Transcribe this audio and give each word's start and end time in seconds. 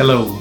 Hello, 0.00 0.34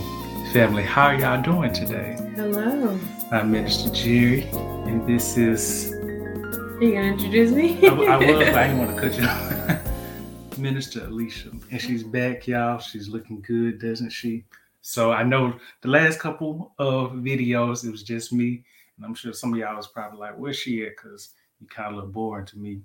family. 0.54 0.84
How 0.84 1.08
are 1.08 1.16
y'all 1.16 1.42
doing 1.42 1.74
today? 1.74 2.16
Hello. 2.38 2.98
I'm 3.30 3.52
Minister 3.52 3.90
Jerry, 3.90 4.44
and 4.54 5.06
this 5.06 5.36
is. 5.36 5.92
Are 5.92 6.82
you 6.82 6.94
gonna 6.94 7.08
introduce 7.08 7.52
me? 7.52 7.78
I, 7.86 7.88
I 7.88 8.16
was, 8.16 8.26
but 8.26 8.56
I 8.56 8.68
didn't 8.68 8.78
want 8.78 8.96
to 8.96 9.02
cut 9.02 9.20
you 9.20 9.26
off. 9.26 10.58
Minister 10.58 11.04
Alicia, 11.04 11.52
and 11.72 11.82
she's 11.82 12.04
back, 12.04 12.48
y'all. 12.48 12.80
She's 12.80 13.10
looking 13.10 13.42
good, 13.42 13.82
doesn't 13.82 14.12
she? 14.12 14.46
So 14.82 15.12
I 15.12 15.24
know 15.24 15.60
the 15.82 15.90
last 15.90 16.22
couple 16.22 16.72
of 16.80 17.12
videos 17.12 17.84
it 17.84 17.92
was 17.92 18.04
just 18.04 18.32
me, 18.32 18.64
and 18.96 19.06
I'm 19.06 19.14
sure 19.14 19.34
some 19.34 19.52
of 19.52 19.60
y'all 19.60 19.76
was 19.76 19.88
probably 19.88 20.20
like, 20.20 20.38
"Where's 20.38 20.56
she 20.56 20.86
at?" 20.86 20.96
Because 20.96 21.34
you 21.60 21.68
kind 21.68 21.94
of 21.94 22.02
look 22.02 22.14
boring 22.14 22.46
to 22.46 22.58
me. 22.58 22.80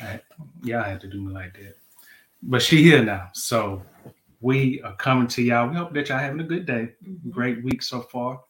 I, 0.00 0.22
y'all 0.62 0.82
had 0.82 1.02
to 1.02 1.08
do 1.08 1.20
me 1.20 1.34
like 1.34 1.52
that, 1.58 1.76
but 2.42 2.62
she 2.62 2.82
here 2.82 3.04
now. 3.04 3.28
So 3.34 3.82
we 4.46 4.80
are 4.82 4.94
coming 4.94 5.26
to 5.26 5.42
y'all. 5.42 5.68
We 5.68 5.74
hope 5.74 5.92
that 5.92 6.08
y'all 6.08 6.18
having 6.18 6.38
a 6.38 6.44
good 6.44 6.66
day, 6.66 6.94
Mhm. 7.02 7.30
great 7.30 7.64
week 7.64 7.82
so 7.82 8.00
far, 8.02 8.40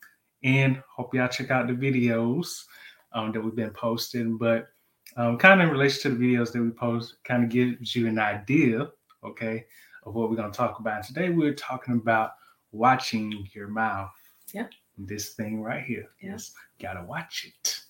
and 0.43 0.83
hope 0.95 1.15
y'all 1.15 1.27
check 1.27 1.51
out 1.51 1.67
the 1.69 1.73
videos 1.73 2.67
um, 3.13 3.33
that 3.33 3.41
we've 3.41 3.55
been 3.57 3.71
posting. 3.71 4.37
But 4.37 4.69
um, 5.17 5.39
kind 5.39 5.59
of 5.63 5.67
in 5.69 5.73
relation 5.73 6.03
to 6.13 6.19
the 6.19 6.23
videos 6.23 6.53
that 6.53 6.61
we 6.61 6.69
post, 6.71 7.17
kind 7.25 7.43
of 7.45 7.49
gives 7.49 7.97
you 7.97 8.09
an 8.09 8.19
idea, 8.19 8.91
okay, 9.25 9.65
of 10.03 10.15
what 10.15 10.29
we're 10.29 10.37
going 10.37 10.53
to 10.53 10.57
talk 10.57 10.81
about. 10.81 11.03
Today 11.05 11.31
we're 11.31 11.55
talking 11.55 11.95
about 11.95 12.33
watching 12.73 13.49
your 13.55 13.69
mouth. 13.69 14.11
Yeah. 14.53 14.67
This 14.99 15.31
thing 15.33 15.63
right 15.63 15.83
here. 15.83 16.11
Yeah. 16.21 16.33
Yes, 16.33 16.53
gotta 16.79 17.05
watch 17.05 17.47
it. 17.47 17.81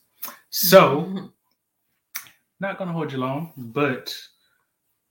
So 0.50 1.06
Mhm. 1.06 1.32
not 2.60 2.78
going 2.78 2.86
to 2.86 2.94
hold 2.94 3.10
you 3.10 3.18
long, 3.18 3.52
but 3.56 4.16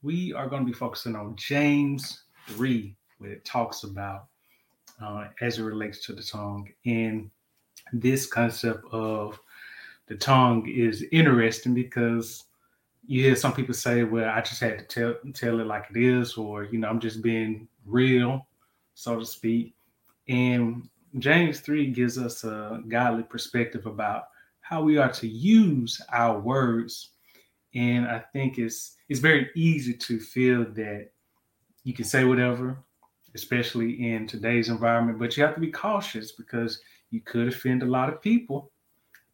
we 0.01 0.31
are 0.31 0.47
going 0.47 0.61
to 0.61 0.71
be 0.71 0.77
focusing 0.77 1.17
on 1.17 1.35
James 1.35 2.21
3, 2.47 2.95
where 3.17 3.31
it 3.31 3.45
talks 3.45 3.83
about 3.83 4.27
uh, 5.01 5.27
as 5.41 5.59
it 5.59 5.63
relates 5.63 6.05
to 6.05 6.13
the 6.13 6.23
tongue. 6.23 6.69
And 6.85 7.29
this 7.93 8.25
concept 8.25 8.85
of 8.91 9.39
the 10.07 10.15
tongue 10.15 10.67
is 10.67 11.05
interesting 11.11 11.73
because 11.73 12.45
you 13.07 13.21
hear 13.21 13.35
some 13.35 13.53
people 13.53 13.73
say, 13.73 14.03
well, 14.03 14.29
I 14.29 14.41
just 14.41 14.59
had 14.59 14.79
to 14.79 14.85
tell, 14.85 15.15
tell 15.33 15.59
it 15.59 15.67
like 15.67 15.87
it 15.93 15.97
is, 15.97 16.35
or, 16.37 16.63
you 16.63 16.79
know, 16.79 16.87
I'm 16.89 16.99
just 16.99 17.21
being 17.21 17.67
real, 17.85 18.47
so 18.93 19.19
to 19.19 19.25
speak. 19.25 19.75
And 20.27 20.89
James 21.19 21.59
3 21.59 21.91
gives 21.91 22.17
us 22.17 22.43
a 22.43 22.81
godly 22.87 23.23
perspective 23.23 23.85
about 23.85 24.29
how 24.61 24.81
we 24.81 24.97
are 24.97 25.11
to 25.11 25.27
use 25.27 26.01
our 26.11 26.39
words 26.39 27.11
and 27.75 28.07
I 28.07 28.19
think 28.19 28.57
it's 28.57 28.95
it's 29.09 29.19
very 29.19 29.51
easy 29.53 29.93
to 29.93 30.19
feel 30.19 30.65
that 30.73 31.09
you 31.85 31.93
can 31.93 32.03
say 32.03 32.25
whatever, 32.25 32.77
especially 33.35 34.11
in 34.11 34.27
today's 34.27 34.69
environment, 34.69 35.19
but 35.19 35.37
you 35.37 35.43
have 35.43 35.53
to 35.53 35.61
be 35.61 35.71
cautious 35.71 36.33
because 36.33 36.81
you 37.11 37.21
could 37.21 37.47
offend 37.47 37.83
a 37.83 37.85
lot 37.85 38.09
of 38.09 38.21
people. 38.21 38.71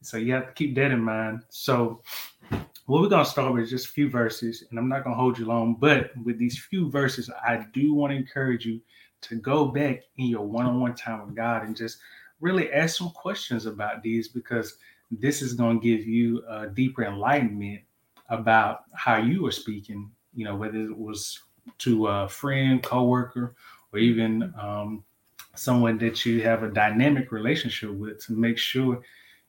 So 0.01 0.17
you 0.17 0.33
have 0.33 0.47
to 0.47 0.53
keep 0.53 0.75
that 0.75 0.91
in 0.91 1.01
mind. 1.01 1.43
So 1.49 2.01
what 2.85 3.01
we're 3.01 3.09
gonna 3.09 3.25
start 3.25 3.53
with 3.53 3.63
is 3.63 3.69
just 3.69 3.87
a 3.87 3.93
few 3.93 4.09
verses, 4.09 4.65
and 4.69 4.77
I'm 4.77 4.89
not 4.89 5.03
gonna 5.03 5.15
hold 5.15 5.39
you 5.39 5.45
long, 5.45 5.75
but 5.79 6.11
with 6.25 6.37
these 6.37 6.59
few 6.59 6.91
verses, 6.91 7.29
I 7.29 7.65
do 7.73 7.93
want 7.93 8.11
to 8.11 8.17
encourage 8.17 8.65
you 8.65 8.81
to 9.21 9.35
go 9.35 9.65
back 9.65 10.01
in 10.17 10.25
your 10.25 10.45
one-on-one 10.45 10.95
time 10.95 11.25
with 11.25 11.35
God 11.35 11.63
and 11.63 11.75
just 11.75 11.99
really 12.41 12.73
ask 12.73 12.97
some 12.97 13.11
questions 13.11 13.65
about 13.65 14.03
these 14.03 14.27
because 14.27 14.75
this 15.09 15.41
is 15.41 15.53
going 15.53 15.79
to 15.79 15.87
give 15.87 16.05
you 16.05 16.43
a 16.49 16.67
deeper 16.67 17.03
enlightenment 17.03 17.81
about 18.29 18.85
how 18.93 19.17
you 19.17 19.43
were 19.43 19.51
speaking, 19.51 20.09
you 20.33 20.43
know, 20.43 20.55
whether 20.55 20.79
it 20.79 20.97
was 20.97 21.39
to 21.79 22.07
a 22.07 22.27
friend, 22.27 22.81
coworker, 22.81 23.55
or 23.93 23.99
even 23.99 24.53
um, 24.59 25.03
someone 25.55 25.97
that 25.99 26.25
you 26.25 26.41
have 26.41 26.63
a 26.63 26.69
dynamic 26.69 27.31
relationship 27.31 27.91
with 27.91 28.23
to 28.25 28.33
make 28.33 28.57
sure 28.57 29.01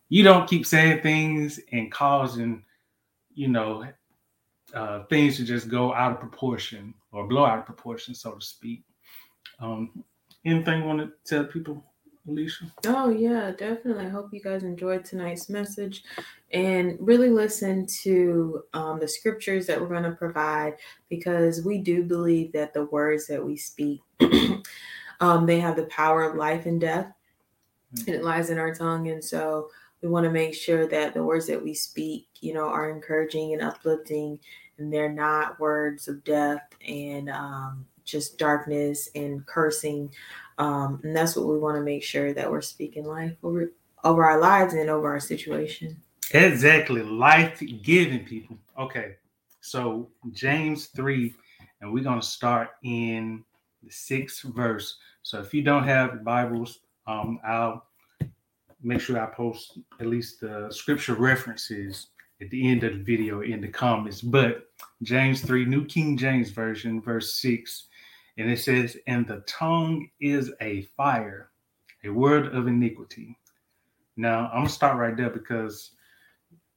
you 0.08 0.22
don't 0.22 0.48
keep 0.48 0.66
saying 0.66 1.00
things 1.00 1.60
and 1.72 1.90
causing, 1.90 2.64
you 3.34 3.48
know, 3.48 3.86
uh, 4.74 5.04
things 5.04 5.36
to 5.36 5.44
just 5.44 5.68
go 5.68 5.94
out 5.94 6.12
of 6.12 6.20
proportion 6.20 6.94
or 7.12 7.26
blow 7.26 7.44
out 7.44 7.58
of 7.58 7.66
proportion, 7.66 8.14
so 8.14 8.32
to 8.32 8.44
speak. 8.44 8.82
Um, 9.60 10.04
anything 10.44 10.82
you 10.82 10.86
want 10.86 11.00
to 11.00 11.12
tell 11.24 11.44
people, 11.44 11.84
Alicia? 12.28 12.72
Oh 12.86 13.10
yeah, 13.10 13.50
definitely. 13.50 14.06
I 14.06 14.08
hope 14.08 14.32
you 14.32 14.40
guys 14.40 14.62
enjoyed 14.62 15.04
tonight's 15.04 15.48
message 15.48 16.04
and 16.52 16.96
really 17.00 17.30
listen 17.30 17.86
to 18.02 18.62
um, 18.74 19.00
the 19.00 19.08
scriptures 19.08 19.66
that 19.66 19.80
we're 19.80 19.88
going 19.88 20.04
to 20.04 20.12
provide 20.12 20.74
because 21.08 21.64
we 21.64 21.78
do 21.78 22.04
believe 22.04 22.52
that 22.52 22.74
the 22.74 22.84
words 22.86 23.26
that 23.26 23.44
we 23.44 23.56
speak 23.56 24.00
um, 25.20 25.46
they 25.46 25.58
have 25.58 25.76
the 25.76 25.86
power 25.86 26.22
of 26.22 26.36
life 26.36 26.66
and 26.66 26.80
death 26.80 27.12
and 28.06 28.08
it 28.08 28.22
lies 28.22 28.50
in 28.50 28.58
our 28.58 28.74
tongue 28.74 29.08
and 29.08 29.22
so 29.24 29.68
we 30.00 30.08
want 30.08 30.24
to 30.24 30.30
make 30.30 30.54
sure 30.54 30.86
that 30.86 31.14
the 31.14 31.22
words 31.22 31.46
that 31.46 31.62
we 31.62 31.74
speak 31.74 32.28
you 32.40 32.54
know 32.54 32.66
are 32.66 32.90
encouraging 32.90 33.52
and 33.52 33.62
uplifting 33.62 34.38
and 34.78 34.92
they're 34.92 35.12
not 35.12 35.58
words 35.58 36.08
of 36.08 36.22
death 36.24 36.62
and 36.86 37.28
um, 37.30 37.84
just 38.04 38.38
darkness 38.38 39.08
and 39.14 39.44
cursing 39.46 40.10
um, 40.58 41.00
and 41.02 41.16
that's 41.16 41.36
what 41.36 41.46
we 41.46 41.58
want 41.58 41.76
to 41.76 41.82
make 41.82 42.02
sure 42.02 42.32
that 42.32 42.50
we're 42.50 42.60
speaking 42.60 43.04
life 43.04 43.34
over 43.42 43.72
over 44.04 44.24
our 44.24 44.40
lives 44.40 44.74
and 44.74 44.90
over 44.90 45.08
our 45.08 45.20
situation. 45.20 45.96
Exactly. 46.32 47.02
Life 47.02 47.62
giving 47.82 48.24
people. 48.24 48.56
Okay. 48.78 49.16
So 49.60 50.08
James 50.32 50.86
3, 50.86 51.34
and 51.80 51.92
we're 51.92 52.02
going 52.02 52.20
to 52.20 52.26
start 52.26 52.70
in 52.82 53.44
the 53.82 53.90
sixth 53.90 54.42
verse. 54.42 54.98
So 55.22 55.40
if 55.40 55.54
you 55.54 55.62
don't 55.62 55.84
have 55.84 56.24
Bibles, 56.24 56.80
um, 57.06 57.38
I'll 57.46 57.84
make 58.82 59.00
sure 59.00 59.20
I 59.20 59.26
post 59.26 59.78
at 60.00 60.06
least 60.06 60.40
the 60.40 60.68
scripture 60.70 61.14
references 61.14 62.08
at 62.40 62.50
the 62.50 62.68
end 62.68 62.82
of 62.82 62.92
the 62.92 63.02
video 63.04 63.42
in 63.42 63.60
the 63.60 63.68
comments. 63.68 64.20
But 64.20 64.66
James 65.02 65.42
3, 65.42 65.64
New 65.64 65.84
King 65.84 66.16
James 66.16 66.50
Version, 66.50 67.00
verse 67.00 67.34
6, 67.36 67.86
and 68.38 68.50
it 68.50 68.58
says, 68.58 68.96
And 69.06 69.26
the 69.26 69.40
tongue 69.46 70.08
is 70.20 70.52
a 70.60 70.82
fire, 70.96 71.50
a 72.04 72.08
word 72.08 72.54
of 72.54 72.66
iniquity. 72.66 73.38
Now, 74.16 74.46
I'm 74.48 74.58
going 74.58 74.66
to 74.66 74.72
start 74.72 74.98
right 74.98 75.16
there 75.16 75.30
because 75.30 75.92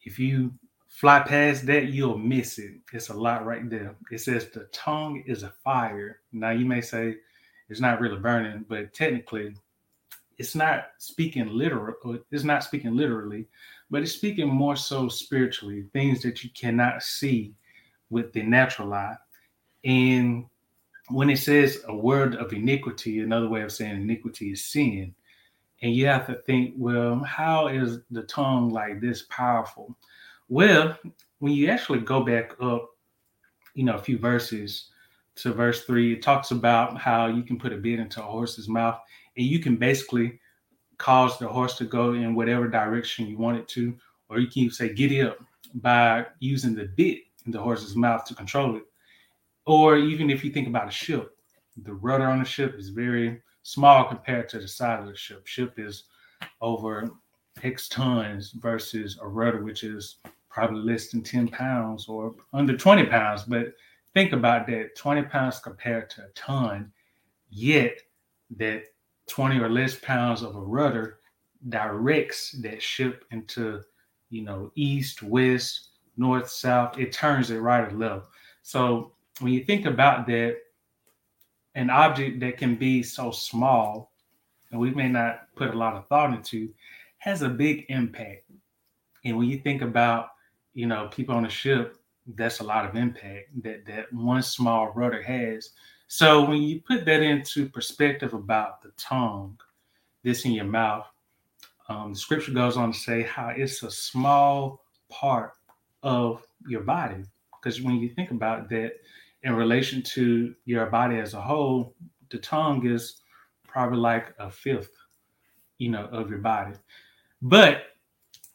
if 0.03 0.19
you 0.19 0.53
fly 0.87 1.19
past 1.19 1.65
that, 1.65 1.87
you'll 1.87 2.17
miss 2.17 2.57
it. 2.57 2.75
It's 2.93 3.09
a 3.09 3.13
lot 3.13 3.45
right 3.45 3.69
there. 3.69 3.95
It 4.11 4.19
says 4.19 4.47
the 4.49 4.65
tongue 4.71 5.23
is 5.27 5.43
a 5.43 5.53
fire. 5.63 6.21
Now 6.31 6.51
you 6.51 6.65
may 6.65 6.81
say 6.81 7.17
it's 7.69 7.81
not 7.81 7.99
really 7.99 8.17
burning, 8.17 8.65
but 8.69 8.93
technically 8.93 9.55
it's 10.37 10.55
not 10.55 10.87
speaking 10.97 11.47
literal. 11.47 11.95
It's 12.31 12.43
not 12.43 12.63
speaking 12.63 12.95
literally, 12.95 13.47
but 13.89 14.03
it's 14.03 14.13
speaking 14.13 14.47
more 14.47 14.75
so 14.75 15.09
spiritually, 15.09 15.85
things 15.93 16.21
that 16.21 16.43
you 16.43 16.49
cannot 16.51 17.03
see 17.03 17.53
with 18.09 18.31
the 18.33 18.43
natural 18.43 18.93
eye. 18.93 19.17
And 19.83 20.45
when 21.09 21.29
it 21.29 21.37
says 21.37 21.83
a 21.87 21.95
word 21.95 22.35
of 22.35 22.53
iniquity, 22.53 23.19
another 23.19 23.47
way 23.47 23.61
of 23.61 23.71
saying 23.71 23.95
iniquity 23.95 24.51
is 24.51 24.65
sin. 24.65 25.13
And 25.81 25.93
you 25.93 26.07
have 26.07 26.25
to 26.27 26.35
think, 26.35 26.73
well, 26.77 27.19
how 27.19 27.67
is 27.67 27.99
the 28.09 28.23
tongue 28.23 28.69
like 28.69 29.01
this 29.01 29.23
powerful? 29.29 29.95
Well, 30.47 30.97
when 31.39 31.53
you 31.53 31.69
actually 31.69 31.99
go 31.99 32.23
back 32.23 32.53
up, 32.61 32.89
you 33.73 33.83
know, 33.83 33.95
a 33.95 34.01
few 34.01 34.17
verses 34.17 34.89
to 35.35 35.51
verse 35.51 35.83
three, 35.83 36.13
it 36.13 36.21
talks 36.21 36.51
about 36.51 36.97
how 36.97 37.27
you 37.27 37.43
can 37.43 37.59
put 37.59 37.73
a 37.73 37.77
bit 37.77 37.99
into 37.99 38.21
a 38.21 38.25
horse's 38.25 38.69
mouth 38.69 38.99
and 39.37 39.45
you 39.45 39.59
can 39.59 39.75
basically 39.75 40.39
cause 40.97 41.37
the 41.37 41.47
horse 41.47 41.77
to 41.77 41.85
go 41.85 42.13
in 42.13 42.35
whatever 42.35 42.67
direction 42.69 43.27
you 43.27 43.37
want 43.37 43.57
it 43.57 43.67
to, 43.67 43.93
or 44.29 44.39
you 44.39 44.47
can 44.47 44.71
say 44.71 44.93
giddy 44.93 45.21
up 45.21 45.37
by 45.75 46.25
using 46.39 46.73
the 46.73 46.85
bit 46.95 47.19
in 47.45 47.51
the 47.51 47.59
horse's 47.59 47.95
mouth 47.95 48.23
to 48.25 48.33
control 48.33 48.77
it. 48.77 48.83
Or 49.65 49.97
even 49.97 50.29
if 50.29 50.43
you 50.43 50.51
think 50.51 50.67
about 50.67 50.87
a 50.87 50.91
ship, 50.91 51.37
the 51.83 51.93
rudder 51.93 52.27
on 52.27 52.39
the 52.39 52.45
ship 52.45 52.75
is 52.77 52.89
very 52.89 53.41
small 53.63 54.05
compared 54.05 54.47
to 54.49 54.59
the 54.59 54.67
size 54.67 55.01
of 55.01 55.07
the 55.07 55.15
ship. 55.15 55.47
Ship 55.47 55.73
is 55.77 56.03
over 56.61 57.09
X 57.63 57.89
tons 57.89 58.51
versus 58.51 59.17
a 59.21 59.27
rudder, 59.27 59.63
which 59.63 59.83
is 59.83 60.17
probably 60.49 60.81
less 60.81 61.09
than 61.09 61.21
10 61.23 61.47
pounds 61.49 62.07
or 62.07 62.35
under 62.53 62.77
20 62.77 63.05
pounds. 63.05 63.43
But 63.43 63.73
think 64.13 64.33
about 64.33 64.67
that 64.67 64.95
20 64.95 65.23
pounds 65.23 65.59
compared 65.59 66.09
to 66.11 66.23
a 66.23 66.29
ton, 66.35 66.91
yet 67.49 67.99
that 68.57 68.83
20 69.27 69.59
or 69.59 69.69
less 69.69 69.95
pounds 69.95 70.43
of 70.43 70.55
a 70.55 70.61
rudder 70.61 71.19
directs 71.69 72.51
that 72.61 72.81
ship 72.81 73.25
into, 73.31 73.81
you 74.29 74.43
know, 74.43 74.71
east, 74.75 75.23
west, 75.23 75.89
north, 76.17 76.49
south. 76.49 76.99
It 76.99 77.11
turns 77.11 77.49
it 77.49 77.57
right 77.57 77.91
or 77.91 77.97
left. 77.97 78.27
So 78.61 79.14
when 79.39 79.53
you 79.53 79.63
think 79.63 79.85
about 79.85 80.27
that, 80.27 80.57
an 81.75 81.89
object 81.89 82.39
that 82.39 82.57
can 82.57 82.75
be 82.75 83.03
so 83.03 83.31
small 83.31 84.11
and 84.71 84.79
we 84.79 84.91
may 84.91 85.07
not 85.07 85.47
put 85.55 85.73
a 85.73 85.77
lot 85.77 85.95
of 85.95 86.07
thought 86.07 86.33
into 86.33 86.69
has 87.17 87.41
a 87.41 87.49
big 87.49 87.85
impact. 87.89 88.43
And 89.23 89.37
when 89.37 89.47
you 89.47 89.59
think 89.59 89.81
about, 89.81 90.29
you 90.73 90.85
know, 90.85 91.07
people 91.07 91.35
on 91.35 91.45
a 91.45 91.49
ship, 91.49 91.97
that's 92.35 92.59
a 92.59 92.63
lot 92.63 92.85
of 92.85 92.95
impact 92.95 93.49
that 93.63 93.85
that 93.85 94.11
one 94.11 94.43
small 94.43 94.91
rudder 94.91 95.21
has. 95.21 95.71
So 96.07 96.47
when 96.47 96.61
you 96.61 96.81
put 96.81 97.05
that 97.05 97.21
into 97.21 97.69
perspective 97.69 98.33
about 98.33 98.81
the 98.81 98.91
tongue, 98.97 99.57
this 100.23 100.45
in 100.45 100.51
your 100.51 100.65
mouth, 100.65 101.07
um, 101.87 102.13
the 102.13 102.19
scripture 102.19 102.51
goes 102.51 102.77
on 102.77 102.91
to 102.91 102.97
say 102.97 103.23
how 103.23 103.49
it's 103.55 103.83
a 103.83 103.91
small 103.91 104.83
part 105.09 105.53
of 106.03 106.45
your 106.67 106.81
body. 106.81 107.23
Because 107.53 107.81
when 107.81 107.95
you 107.95 108.09
think 108.09 108.31
about 108.31 108.69
that 108.69 108.93
in 109.45 109.55
relation 109.55 110.01
to 110.01 110.53
your 110.65 110.87
body 110.87 111.17
as 111.17 111.35
a 111.35 111.41
whole, 111.41 111.95
the 112.31 112.39
tongue 112.39 112.85
is 112.85 113.21
probably 113.67 113.99
like 113.99 114.33
a 114.39 114.49
fifth, 114.49 114.91
you 115.77 115.89
know, 115.89 116.05
of 116.11 116.29
your 116.29 116.39
body. 116.39 116.73
But 117.43 117.83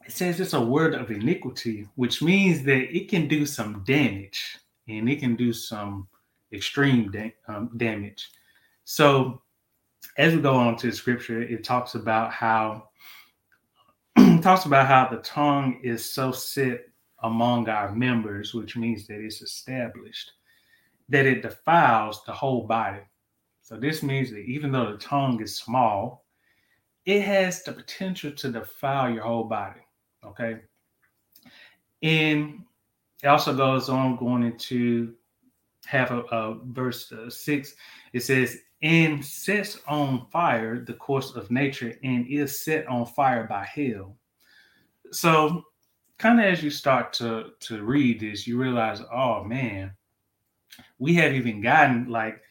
it 0.05 0.11
says 0.11 0.39
it's 0.39 0.53
a 0.53 0.61
word 0.61 0.93
of 0.93 1.09
iniquity, 1.09 1.87
which 1.95 2.21
means 2.21 2.63
that 2.63 2.95
it 2.95 3.09
can 3.09 3.29
do 3.29 3.45
some 3.45 3.83
damage 3.85 4.57
and 4.89 5.09
it 5.09 5.19
can 5.21 5.37
do 5.37 5.53
some 5.53 6.09
extreme 6.51 7.09
da- 7.09 7.35
um, 7.47 7.71
damage. 7.77 8.29
So, 8.83 9.41
as 10.17 10.35
we 10.35 10.41
go 10.41 10.55
on 10.55 10.75
to 10.77 10.87
the 10.87 10.95
scripture, 10.95 11.41
it 11.41 11.63
talks 11.63 11.95
about 11.95 12.33
how 12.33 12.89
talks 14.41 14.65
about 14.65 14.87
how 14.87 15.07
the 15.07 15.21
tongue 15.21 15.79
is 15.83 16.11
so 16.11 16.33
set 16.33 16.81
among 17.23 17.69
our 17.69 17.93
members, 17.93 18.53
which 18.53 18.75
means 18.75 19.07
that 19.07 19.23
it's 19.23 19.41
established, 19.41 20.31
that 21.11 21.25
it 21.25 21.41
defiles 21.41 22.23
the 22.25 22.31
whole 22.31 22.65
body. 22.65 23.01
So 23.61 23.77
this 23.77 24.01
means 24.01 24.31
that 24.31 24.39
even 24.39 24.71
though 24.71 24.93
the 24.93 24.97
tongue 24.97 25.41
is 25.41 25.57
small, 25.57 26.25
it 27.05 27.21
has 27.21 27.63
the 27.63 27.73
potential 27.73 28.31
to 28.31 28.51
defile 28.51 29.13
your 29.13 29.23
whole 29.23 29.43
body. 29.43 29.81
Okay. 30.25 30.61
And 32.01 32.63
it 33.21 33.27
also 33.27 33.55
goes 33.55 33.89
on 33.89 34.15
going 34.15 34.43
into 34.43 35.13
half 35.85 36.11
of 36.11 36.25
uh, 36.31 36.63
verse 36.65 37.11
uh, 37.11 37.29
six. 37.29 37.75
It 38.13 38.21
says, 38.21 38.57
and 38.81 39.23
sets 39.23 39.79
on 39.87 40.27
fire 40.31 40.79
the 40.79 40.93
course 40.93 41.35
of 41.35 41.51
nature 41.51 41.93
and 42.03 42.25
is 42.27 42.63
set 42.63 42.87
on 42.87 43.05
fire 43.05 43.45
by 43.47 43.65
hell. 43.65 44.15
So, 45.11 45.63
kind 46.17 46.39
of 46.39 46.45
as 46.45 46.63
you 46.63 46.69
start 46.69 47.11
to 47.13 47.51
to 47.59 47.83
read 47.83 48.21
this, 48.21 48.47
you 48.47 48.57
realize, 48.57 49.01
oh 49.13 49.43
man, 49.43 49.91
we 50.99 51.13
haven't 51.13 51.37
even 51.37 51.61
gotten 51.61 52.09
like 52.09 52.41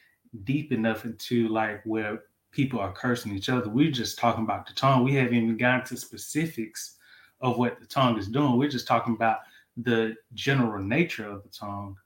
deep 0.44 0.72
enough 0.72 1.05
into 1.05 1.49
like 1.49 1.82
where 1.84 2.22
people 2.52 2.81
are 2.81 2.93
cursing 2.93 3.34
each 3.34 3.49
other. 3.49 3.69
We're 3.69 3.90
just 3.90 4.19
talking 4.19 4.44
about 4.44 4.67
the 4.67 4.72
tongue. 4.75 5.05
We 5.05 5.14
haven't 5.14 5.34
even 5.34 5.56
gotten 5.56 5.87
to 5.87 5.96
specifics 5.96 6.96
of 7.40 7.58
what 7.58 7.81
the 7.81 7.87
tongue 7.87 8.19
is 8.19 8.28
doing. 8.28 8.56
We're 8.56 8.69
just 8.69 8.87
talking 8.87 9.14
about 9.14 9.38
the 9.76 10.17
general 10.34 10.82
nature 10.82 11.28
of 11.28 11.43
the 11.43 11.49
tongue. 11.49 11.96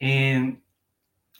And 0.00 0.58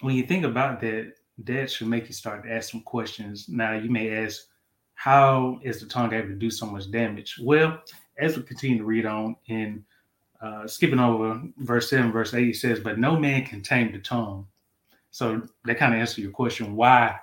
when 0.00 0.17
you 0.17 0.26
think 0.26 0.44
about 0.44 0.81
that, 0.81 1.14
that 1.38 1.70
should 1.70 1.88
make 1.88 2.06
you 2.06 2.14
start 2.14 2.44
to 2.44 2.52
ask 2.52 2.70
some 2.70 2.82
questions. 2.82 3.49
Now, 3.49 3.75
you 3.75 3.90
may 3.90 4.25
ask, 4.25 4.43
how 4.94 5.61
is 5.62 5.81
the 5.81 5.87
tongue 5.87 6.12
able 6.12 6.29
to 6.29 6.35
do 6.35 6.50
so 6.50 6.67
much 6.67 6.90
damage? 6.90 7.38
Well, 7.43 7.82
as 8.17 8.37
we 8.37 8.43
continue 8.44 8.79
to 8.79 8.85
read 8.85 9.06
on 9.06 9.37
in 9.47 9.85
uh, 10.44 10.67
skipping 10.67 10.99
over 10.99 11.41
verse 11.56 11.88
7, 11.88 12.12
verse 12.12 12.35
8, 12.35 12.49
it 12.49 12.56
says, 12.56 12.79
But 12.79 12.99
no 12.99 13.19
man 13.19 13.46
can 13.46 13.62
tame 13.62 13.93
the 13.93 13.99
tongue. 13.99 14.46
So 15.11 15.43
that 15.64 15.79
kind 15.79 15.94
of 15.94 16.00
answers 16.00 16.19
your 16.19 16.32
question 16.32 16.76
why 16.76 17.19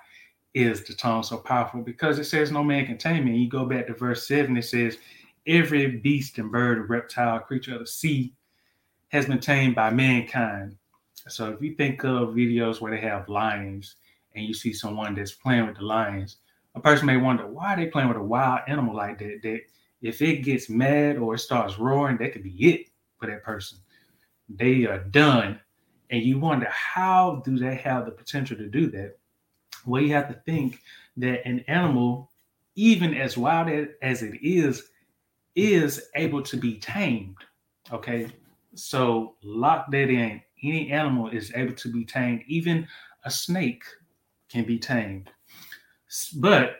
is 0.54 0.82
the 0.82 0.94
tongue 0.94 1.22
so 1.22 1.36
powerful? 1.36 1.82
Because 1.82 2.18
it 2.18 2.24
says 2.24 2.50
no 2.50 2.64
man 2.64 2.84
can 2.84 2.98
tame 2.98 3.28
it. 3.28 3.36
You 3.36 3.48
go 3.48 3.64
back 3.64 3.86
to 3.86 3.94
verse 3.94 4.26
7, 4.26 4.56
it 4.56 4.64
says, 4.64 4.98
every 5.46 5.98
beast 5.98 6.38
and 6.38 6.50
bird, 6.50 6.90
reptile, 6.90 7.38
creature 7.38 7.74
of 7.74 7.80
the 7.80 7.86
sea 7.86 8.34
has 9.08 9.26
been 9.26 9.40
tamed 9.40 9.76
by 9.76 9.90
mankind. 9.90 10.76
So 11.28 11.50
if 11.50 11.62
you 11.62 11.74
think 11.76 12.02
of 12.02 12.30
videos 12.30 12.80
where 12.80 12.90
they 12.90 13.00
have 13.06 13.28
lions 13.28 13.96
and 14.34 14.44
you 14.44 14.52
see 14.52 14.72
someone 14.72 15.14
that's 15.14 15.32
playing 15.32 15.66
with 15.68 15.76
the 15.76 15.84
lions, 15.84 16.38
a 16.74 16.80
person 16.80 17.06
may 17.06 17.18
wonder 17.18 17.46
why 17.46 17.74
are 17.74 17.76
they 17.76 17.86
playing 17.86 18.08
with 18.08 18.16
a 18.16 18.22
wild 18.22 18.60
animal 18.66 18.96
like 18.96 19.18
that. 19.20 19.40
That 19.42 19.60
if 20.00 20.20
it 20.22 20.38
gets 20.38 20.68
mad 20.68 21.18
or 21.18 21.34
it 21.34 21.38
starts 21.38 21.78
roaring, 21.78 22.16
that 22.16 22.32
could 22.32 22.42
be 22.42 22.56
it 22.58 22.88
for 23.22 23.30
that 23.30 23.44
person. 23.44 23.78
They 24.48 24.84
are 24.84 24.98
done. 24.98 25.60
And 26.10 26.22
you 26.22 26.38
wonder 26.38 26.68
how 26.70 27.42
do 27.44 27.56
they 27.56 27.76
have 27.76 28.04
the 28.04 28.10
potential 28.10 28.56
to 28.58 28.68
do 28.68 28.90
that? 28.90 29.16
Well, 29.86 30.02
you 30.02 30.12
have 30.12 30.28
to 30.28 30.40
think 30.44 30.80
that 31.16 31.46
an 31.46 31.64
animal, 31.68 32.30
even 32.74 33.14
as 33.14 33.38
wild 33.38 33.68
as 34.02 34.22
it 34.22 34.38
is, 34.42 34.90
is 35.54 36.02
able 36.16 36.42
to 36.42 36.56
be 36.56 36.78
tamed. 36.78 37.36
Okay. 37.92 38.28
So 38.74 39.36
lock 39.42 39.90
that 39.92 40.10
in. 40.10 40.42
Any 40.62 40.90
animal 40.90 41.28
is 41.28 41.52
able 41.54 41.74
to 41.74 41.92
be 41.92 42.04
tamed. 42.04 42.42
Even 42.46 42.86
a 43.24 43.30
snake 43.30 43.84
can 44.50 44.64
be 44.64 44.78
tamed. 44.78 45.30
But 46.36 46.76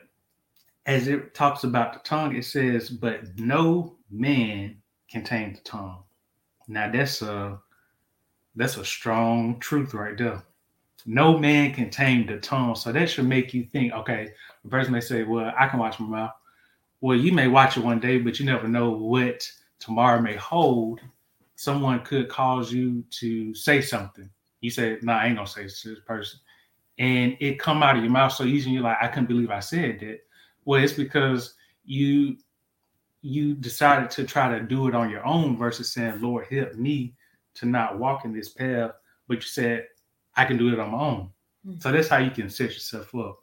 as 0.87 1.09
it 1.09 1.35
talks 1.35 1.65
about 1.65 1.93
the 1.93 2.01
tongue, 2.01 2.37
it 2.37 2.45
says, 2.45 2.91
but 2.91 3.39
no 3.39 3.97
man 4.11 4.77
can 5.11 5.25
tame 5.25 5.55
the 5.55 5.61
tongue. 5.61 6.03
Now 6.73 6.91
that's 6.91 7.23
a 7.23 7.59
that's 8.57 8.77
a 8.77 8.85
strong 8.85 9.59
truth 9.61 9.95
right 9.95 10.17
there. 10.17 10.43
No 11.05 11.37
man 11.39 11.75
can 11.75 11.91
tame 11.91 12.27
the 12.27 12.39
tongue. 12.39 12.75
So 12.75 12.93
that 12.93 13.11
should 13.11 13.27
make 13.27 13.53
you 13.53 13.65
think, 13.65 13.93
okay, 13.93 14.31
a 14.65 14.69
person 14.69 14.93
may 14.93 15.01
say, 15.01 15.25
Well, 15.25 15.53
I 15.59 15.67
can 15.67 15.79
watch 15.79 15.99
my 15.99 16.07
mouth 16.07 16.33
well, 17.03 17.19
you 17.19 17.33
may 17.33 17.49
watch 17.49 17.77
it 17.77 17.85
one 17.85 17.99
day, 17.99 18.19
but 18.19 18.39
you 18.39 18.47
never 18.47 18.69
know 18.69 18.91
what 18.91 19.47
tomorrow 19.81 20.23
may 20.23 20.37
hold. 20.37 21.01
Someone 21.57 22.01
could 22.05 22.29
cause 22.29 22.73
you 22.73 23.05
to 23.11 23.53
say 23.57 23.81
something. 23.81 24.31
You 24.61 24.71
say, 24.71 24.99
"No, 25.03 25.13
nah, 25.13 25.19
I 25.19 25.27
ain't 25.27 25.37
gonna 25.37 25.49
say 25.49 25.65
this 25.65 25.83
to 25.83 25.91
this 25.91 26.05
person," 26.05 26.39
and 26.99 27.37
it 27.41 27.59
come 27.59 27.83
out 27.83 27.97
of 27.97 28.05
your 28.05 28.13
mouth 28.13 28.33
so 28.33 28.45
easy. 28.45 28.67
And 28.67 28.75
you're 28.75 28.85
like, 28.85 28.99
"I 29.03 29.09
couldn't 29.09 29.27
believe 29.27 29.51
I 29.51 29.59
said 29.59 29.99
that." 30.01 30.21
Well, 30.65 30.83
it's 30.83 30.93
because 30.93 31.55
you 31.85 32.37
you 33.23 33.55
decided 33.55 34.11
to 34.11 34.25
try 34.25 34.57
to 34.59 34.65
do 34.65 34.89
it 34.89 34.95
on 34.95 35.09
your 35.09 35.25
own 35.25 35.57
versus 35.57 35.93
saying, 35.93 36.21
"Lord, 36.21 36.47
help 36.47 36.75
me 36.75 37.15
to 37.55 37.67
not 37.67 37.99
walk 37.99 38.25
in 38.25 38.33
this 38.33 38.51
path." 38.51 38.93
But 39.29 39.37
you 39.37 39.43
said, 39.43 39.87
"I 40.37 40.45
can 40.45 40.59
do 40.59 40.73
it 40.73 40.81
on 40.81 40.91
my 40.91 40.99
own." 40.99 41.31
Mm-hmm. 41.67 41.79
So 41.79 41.93
that's 41.93 42.09
how 42.09 42.19
you 42.19 42.31
can 42.31 42.51
set 42.51 42.73
yourself 42.73 43.15
up. 43.15 43.39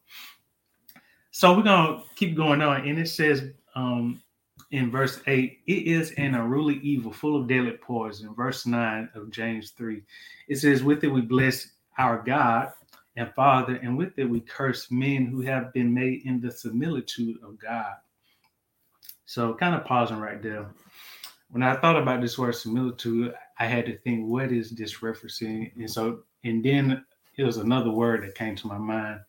So 1.31 1.56
we're 1.56 1.64
gonna 1.64 2.04
keep 2.16 2.36
going 2.36 2.62
on, 2.62 2.86
and 2.86 3.00
it 3.00 3.08
says 3.08 3.52
um, 3.76 4.22
in 4.72 4.92
verse 4.92 5.22
eight, 5.28 5.60
it 5.68 5.88
is 5.88 6.12
an 6.18 6.36
unruly 6.36 6.80
evil, 6.80 7.14
full 7.14 7.40
of 7.40 7.48
deadly 7.48 7.71
poison. 7.71 8.36
Verse 8.36 8.66
nine 8.66 9.09
of 9.16 9.31
James 9.31 9.71
three, 9.71 10.04
it 10.50 10.57
says, 10.57 10.83
"With 10.83 11.04
it 11.06 11.07
we 11.07 11.21
bless 11.21 11.71
our 11.98 12.21
God 12.21 12.74
and 13.16 13.33
Father, 13.33 13.76
and 13.76 13.98
with 13.98 14.19
it 14.19 14.26
we 14.26 14.42
curse 14.42 14.92
men 14.92 15.26
who 15.26 15.40
have 15.42 15.71
been 15.71 15.94
made 15.94 16.26
in 16.26 16.42
the 16.42 16.52
similitude 16.52 17.42
of 17.42 17.57
God." 17.57 17.95
So, 19.30 19.54
kind 19.54 19.76
of 19.76 19.86
pausing 19.86 20.18
right 20.18 20.42
there. 20.42 20.66
When 21.52 21.62
I 21.62 21.76
thought 21.76 22.02
about 22.02 22.19
this 22.19 22.40
word 22.40 22.56
similitude, 22.56 23.31
I 23.59 23.68
had 23.68 23.86
to 23.86 23.95
think, 24.00 24.26
what 24.26 24.52
is 24.52 24.71
this 24.71 25.02
referencing? 25.02 25.71
And 25.76 25.88
so, 25.88 26.21
and 26.44 26.66
then 26.66 27.06
it 27.38 27.44
was 27.44 27.57
another 27.57 27.92
word 27.92 28.24
that 28.24 28.33
came 28.33 28.56
to 28.56 28.66
my 28.66 28.80
mind, 28.80 29.19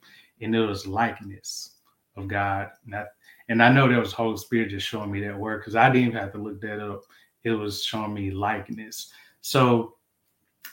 and 0.40 0.56
it 0.56 0.64
was 0.64 0.86
likeness 0.86 1.72
of 2.16 2.28
God. 2.28 2.70
And 2.86 2.94
I, 2.94 3.04
and 3.50 3.62
I 3.62 3.70
know 3.70 3.88
that 3.88 4.00
was 4.00 4.14
Holy 4.14 4.38
Spirit 4.38 4.70
just 4.70 4.88
showing 4.88 5.12
me 5.12 5.20
that 5.20 5.38
word 5.38 5.58
because 5.58 5.76
I 5.76 5.90
didn't 5.90 6.08
even 6.08 6.18
have 6.18 6.32
to 6.32 6.38
look 6.38 6.62
that 6.62 6.80
up. 6.80 7.02
It 7.44 7.50
was 7.50 7.84
showing 7.84 8.14
me 8.14 8.30
likeness. 8.30 9.12
So 9.42 9.96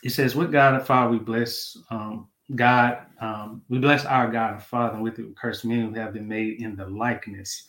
it 0.05 0.11
says, 0.11 0.37
with 0.37 0.53
God 0.53 0.75
and 0.75 0.85
Father, 0.85 1.11
we 1.11 1.19
bless 1.19 1.77
um, 1.89 2.29
God, 2.55 2.99
um, 3.19 3.61
we 3.67 3.79
bless 3.79 4.05
our 4.05 4.31
God 4.31 4.53
and 4.53 4.63
Father, 4.63 4.93
and 4.93 5.03
with 5.03 5.19
it 5.19 5.27
we 5.27 5.33
curse 5.33 5.65
men 5.65 5.93
who 5.93 5.99
have 5.99 6.13
been 6.13 6.29
made 6.29 6.61
in 6.61 6.77
the 6.77 6.87
likeness 6.87 7.67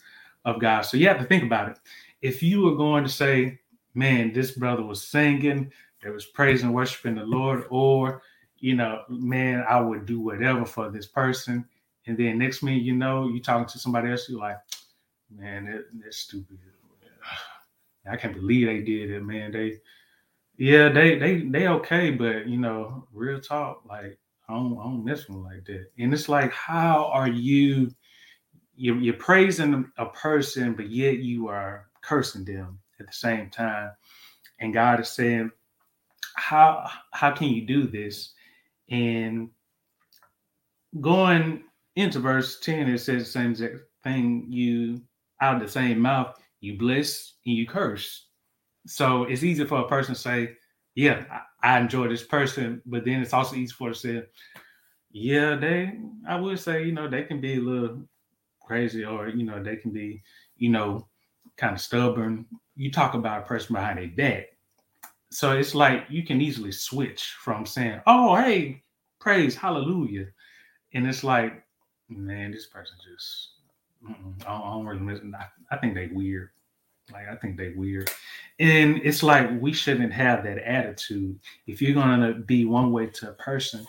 of 0.49 0.61
God. 0.61 0.83
So 0.83 0.97
you 0.97 1.09
have 1.09 1.19
to 1.19 1.25
think 1.25 1.45
about 1.45 1.71
it. 1.71 1.79
If 2.23 2.43
you 2.43 2.63
were 2.63 2.75
going 2.77 3.05
to 3.05 3.11
say, 3.11 3.61
man, 3.95 4.33
this 4.33 4.53
brother 4.53 4.83
was 4.83 5.03
singing, 5.03 5.73
there 6.03 6.13
was 6.13 6.27
praising, 6.27 6.73
worshiping 6.73 7.17
the 7.17 7.25
Lord, 7.25 7.65
or 7.71 8.23
you 8.59 8.75
know, 8.75 9.03
man, 9.09 9.65
I 9.69 9.81
would 9.81 10.05
do 10.05 10.21
whatever 10.21 10.65
for 10.65 10.91
this 10.91 11.07
person 11.07 11.65
and 12.09 12.17
then 12.17 12.39
next 12.39 12.63
minute, 12.63 12.83
you 12.83 12.95
know, 12.95 13.29
you 13.29 13.41
talking 13.41 13.69
to 13.69 13.79
somebody 13.79 14.11
else, 14.11 14.29
you're 14.31 14.41
like, 14.41 14.57
man, 15.31 15.67
that, 15.67 15.85
that's 16.03 16.17
stupid. 16.17 16.59
I 18.11 18.17
can't 18.17 18.33
believe 18.35 18.67
they 18.67 18.81
did 18.81 19.11
it, 19.11 19.23
man. 19.23 19.53
They, 19.53 19.77
yeah, 20.57 20.89
they 20.89 21.19
they 21.19 21.43
they 21.43 21.69
okay, 21.69 22.11
but 22.11 22.49
you 22.49 22.57
know, 22.57 23.07
real 23.13 23.39
talk, 23.39 23.83
like 23.87 24.19
I 24.49 24.55
don't 24.55 24.79
I 24.79 24.85
don't 24.85 25.05
them 25.05 25.45
like 25.45 25.67
that. 25.67 25.91
And 25.99 26.15
it's 26.15 26.31
like, 26.31 26.51
how 26.51 27.11
are 27.13 27.29
you? 27.29 27.91
You're, 28.79 28.97
you're 28.97 29.15
praising 29.15 29.91
a 29.99 30.07
person, 30.07 30.75
but 30.75 30.89
yet 30.89 31.19
you 31.19 31.49
are 31.49 31.89
cursing 32.03 32.45
them 32.45 32.79
at 33.01 33.07
the 33.07 33.13
same 33.13 33.51
time. 33.51 33.91
And 34.61 34.73
God 34.73 35.01
is 35.01 35.09
saying, 35.09 35.51
how 36.37 36.89
how 37.13 37.33
can 37.33 37.49
you 37.49 37.67
do 37.67 37.87
this? 37.87 38.33
And 38.91 39.51
going 41.01 41.65
into 41.97 42.21
verse 42.21 42.61
10, 42.61 42.89
it 42.89 42.99
says 42.99 43.25
the 43.25 43.31
same 43.31 43.79
thing. 44.05 44.47
You 44.49 45.03
out 45.41 45.57
of 45.57 45.63
the 45.63 45.69
same 45.69 45.99
mouth, 45.99 46.37
you 46.61 46.79
bless 46.79 47.35
and 47.45 47.57
you 47.57 47.67
curse. 47.67 48.27
So 48.87 49.25
it's 49.25 49.43
easy 49.43 49.65
for 49.65 49.81
a 49.81 49.89
person 49.89 50.15
to 50.15 50.21
say, 50.21 50.57
Yeah, 50.95 51.25
I, 51.31 51.75
I 51.75 51.81
enjoy 51.81 52.09
this 52.09 52.25
person, 52.25 52.81
but 52.87 53.05
then 53.05 53.21
it's 53.21 53.33
also 53.33 53.57
easy 53.57 53.73
for 53.73 53.91
to 53.91 53.95
say, 53.95 54.23
yeah, 55.11 55.57
they 55.57 55.99
I 56.29 56.37
would 56.37 56.59
say, 56.59 56.85
you 56.85 56.93
know, 56.93 57.09
they 57.09 57.23
can 57.23 57.41
be 57.41 57.55
a 57.55 57.61
little 57.61 58.03
crazy 58.69 59.05
or 59.05 59.29
you 59.29 59.45
know, 59.45 59.63
they 59.63 59.77
can 59.77 59.91
be, 59.91 60.23
you 60.59 60.69
know, 60.69 61.09
kind 61.57 61.75
of 61.75 61.81
stubborn. 61.81 62.47
You 62.77 62.93
talk 62.93 63.15
about 63.15 63.43
a 63.43 63.47
person 63.47 63.75
behind 63.75 63.99
their 63.99 64.09
back. 64.09 64.47
So 65.31 65.53
it's 65.53 65.75
like 65.75 66.05
you 66.09 66.25
can 66.25 66.41
easily 66.41 66.73
switch 66.73 67.35
from 67.41 67.67
saying, 67.67 68.01
Oh, 68.07 68.37
hey, 68.37 68.83
praise, 69.19 69.57
hallelujah. 69.57 70.27
And 70.95 71.07
it's 71.07 71.25
like, 71.25 71.65
man, 72.09 72.53
this 72.53 72.67
person 72.67 72.97
just 73.03 73.51
I 74.07 74.13
don't, 74.13 74.45
I 74.47 74.71
don't 74.71 74.87
really. 74.87 75.21
I, 75.35 75.75
I 75.75 75.79
think 75.79 75.95
they 75.95 76.09
weird. 76.09 76.51
Like 77.13 77.29
I 77.29 77.37
think 77.37 77.57
they 77.57 77.71
weird. 77.71 78.11
And 78.61 79.01
it's 79.03 79.23
like 79.23 79.49
we 79.61 79.73
shouldn't 79.73 80.13
have 80.13 80.45
that 80.45 80.59
attitude. 80.59 81.39
If 81.67 81.81
you're 81.81 81.95
gonna 81.95 82.35
be 82.35 82.65
one 82.65 82.93
way 82.93 83.07
to 83.07 83.31
a 83.31 83.35
person, 83.35 83.87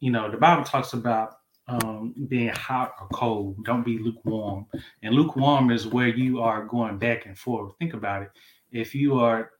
you 0.00 0.10
know, 0.10 0.30
the 0.30 0.36
Bible 0.36 0.64
talks 0.64 0.92
about 0.92 1.38
um, 1.68 2.14
being 2.28 2.48
hot 2.48 2.94
or 3.00 3.08
cold. 3.08 3.64
Don't 3.64 3.84
be 3.84 3.98
lukewarm. 3.98 4.66
And 5.02 5.14
lukewarm 5.14 5.70
is 5.70 5.86
where 5.86 6.08
you 6.08 6.40
are 6.40 6.64
going 6.64 6.98
back 6.98 7.26
and 7.26 7.38
forth. 7.38 7.74
Think 7.78 7.94
about 7.94 8.22
it. 8.22 8.30
If 8.70 8.94
you 8.94 9.18
are 9.18 9.52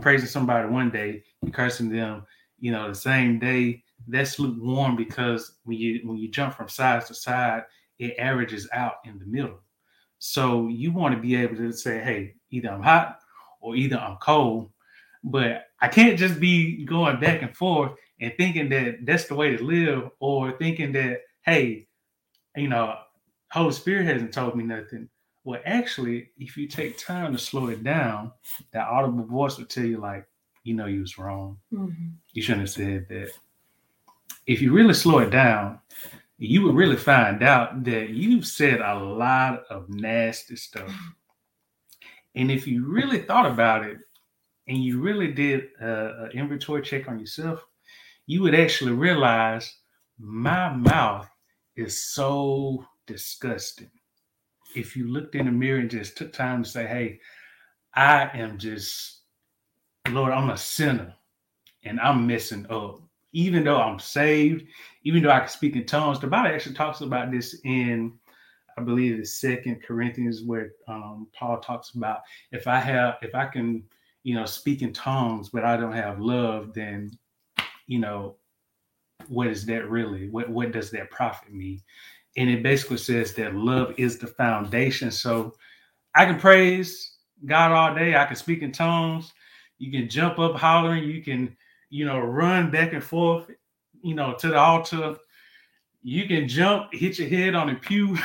praising 0.00 0.28
somebody 0.28 0.68
one 0.68 0.90
day, 0.90 1.24
cursing 1.52 1.90
them, 1.90 2.24
you 2.58 2.70
know, 2.72 2.88
the 2.88 2.94
same 2.94 3.38
day, 3.38 3.82
that's 4.06 4.38
lukewarm 4.38 4.96
because 4.96 5.56
when 5.64 5.78
you 5.78 6.00
when 6.04 6.18
you 6.18 6.28
jump 6.28 6.54
from 6.54 6.68
side 6.68 7.04
to 7.06 7.14
side, 7.14 7.64
it 7.98 8.14
averages 8.18 8.68
out 8.72 8.94
in 9.04 9.18
the 9.18 9.26
middle. 9.26 9.60
So 10.18 10.68
you 10.68 10.92
want 10.92 11.14
to 11.14 11.20
be 11.20 11.34
able 11.36 11.56
to 11.56 11.72
say, 11.72 12.00
hey, 12.00 12.34
either 12.50 12.70
I'm 12.70 12.82
hot 12.82 13.18
or 13.60 13.76
either 13.76 13.96
I'm 13.96 14.16
cold, 14.18 14.70
but 15.24 15.64
I 15.80 15.88
can't 15.88 16.18
just 16.18 16.40
be 16.40 16.84
going 16.84 17.20
back 17.20 17.42
and 17.42 17.56
forth 17.56 17.92
and 18.20 18.32
thinking 18.36 18.68
that 18.70 18.98
that's 19.04 19.24
the 19.26 19.34
way 19.34 19.56
to 19.56 19.62
live 19.62 20.10
or 20.20 20.52
thinking 20.58 20.92
that 20.92 21.20
hey 21.44 21.86
you 22.56 22.68
know 22.68 22.96
holy 23.50 23.72
spirit 23.72 24.06
hasn't 24.06 24.32
told 24.32 24.56
me 24.56 24.64
nothing. 24.64 25.08
Well 25.44 25.60
actually 25.64 26.30
if 26.38 26.56
you 26.56 26.66
take 26.68 26.98
time 26.98 27.32
to 27.32 27.38
slow 27.38 27.68
it 27.68 27.82
down 27.82 28.32
that 28.72 28.88
audible 28.88 29.24
voice 29.24 29.58
will 29.58 29.66
tell 29.66 29.84
you 29.84 29.98
like 29.98 30.26
you 30.64 30.74
know 30.74 30.86
you 30.86 31.00
was 31.00 31.18
wrong. 31.18 31.58
Mm-hmm. 31.72 32.08
you 32.32 32.42
shouldn't 32.42 32.62
have 32.62 32.70
said 32.70 33.06
that. 33.08 33.30
If 34.46 34.60
you 34.60 34.72
really 34.72 34.94
slow 34.94 35.18
it 35.18 35.30
down 35.30 35.80
you 36.38 36.62
would 36.62 36.74
really 36.74 36.96
find 36.96 37.42
out 37.42 37.84
that 37.84 38.10
you've 38.10 38.46
said 38.46 38.80
a 38.80 38.98
lot 38.98 39.64
of 39.68 39.90
nasty 39.90 40.56
stuff. 40.56 40.90
And 42.34 42.50
if 42.50 42.66
you 42.66 42.86
really 42.86 43.20
thought 43.20 43.44
about 43.44 43.84
it 43.84 43.98
and 44.66 44.78
you 44.78 45.00
really 45.00 45.32
did 45.32 45.68
an 45.80 46.30
inventory 46.32 46.82
check 46.82 47.08
on 47.08 47.18
yourself 47.18 47.66
you 48.30 48.42
would 48.42 48.54
actually 48.54 48.92
realize 48.92 49.78
my 50.16 50.72
mouth 50.72 51.28
is 51.80 52.02
so 52.02 52.84
disgusting. 53.06 53.90
If 54.76 54.96
you 54.96 55.08
looked 55.08 55.34
in 55.34 55.46
the 55.46 55.52
mirror 55.52 55.80
and 55.80 55.90
just 55.90 56.16
took 56.16 56.32
time 56.32 56.62
to 56.62 56.68
say, 56.68 56.86
Hey, 56.86 57.20
I 57.94 58.30
am 58.34 58.58
just, 58.58 59.22
Lord, 60.08 60.32
I'm 60.32 60.50
a 60.50 60.56
sinner 60.56 61.14
and 61.84 61.98
I'm 62.00 62.26
messing 62.26 62.66
up. 62.70 63.00
Even 63.32 63.64
though 63.64 63.80
I'm 63.80 63.98
saved, 63.98 64.64
even 65.04 65.22
though 65.22 65.30
I 65.30 65.40
can 65.40 65.48
speak 65.48 65.76
in 65.76 65.86
tongues, 65.86 66.18
the 66.18 66.26
Bible 66.26 66.54
actually 66.54 66.74
talks 66.74 67.00
about 67.00 67.30
this 67.30 67.60
in, 67.64 68.12
I 68.76 68.82
believe, 68.82 69.18
the 69.18 69.24
Second 69.24 69.82
Corinthians, 69.84 70.42
where 70.42 70.72
um, 70.88 71.28
Paul 71.32 71.58
talks 71.58 71.90
about 71.90 72.22
if 72.50 72.66
I 72.66 72.80
have, 72.80 73.18
if 73.22 73.34
I 73.34 73.46
can, 73.46 73.84
you 74.24 74.34
know, 74.34 74.46
speak 74.46 74.82
in 74.82 74.92
tongues, 74.92 75.48
but 75.48 75.64
I 75.64 75.76
don't 75.76 75.92
have 75.92 76.20
love, 76.20 76.74
then 76.74 77.12
you 77.90 77.98
know, 77.98 78.36
what 79.30 79.46
is 79.46 79.64
that 79.66 79.88
really? 79.88 80.28
What 80.28 80.50
what 80.50 80.72
does 80.72 80.90
that 80.90 81.10
profit 81.10 81.52
me? 81.52 81.84
And 82.36 82.50
it 82.50 82.64
basically 82.64 82.96
says 82.96 83.32
that 83.34 83.54
love 83.54 83.94
is 83.96 84.18
the 84.18 84.26
foundation. 84.26 85.12
So 85.12 85.54
I 86.16 86.24
can 86.26 86.38
praise 86.38 87.12
God 87.46 87.70
all 87.70 87.94
day. 87.94 88.16
I 88.16 88.26
can 88.26 88.34
speak 88.34 88.62
in 88.62 88.72
tongues. 88.72 89.32
You 89.78 89.92
can 89.92 90.08
jump 90.08 90.40
up 90.40 90.56
hollering. 90.56 91.04
You 91.04 91.22
can, 91.22 91.56
you 91.90 92.04
know, 92.04 92.18
run 92.18 92.72
back 92.72 92.92
and 92.92 93.02
forth, 93.02 93.48
you 94.02 94.14
know, 94.14 94.34
to 94.34 94.48
the 94.48 94.58
altar. 94.58 95.16
You 96.02 96.26
can 96.26 96.48
jump, 96.48 96.92
hit 96.92 97.18
your 97.18 97.28
head 97.28 97.54
on 97.54 97.68
the 97.68 97.74
pew, 97.74 98.18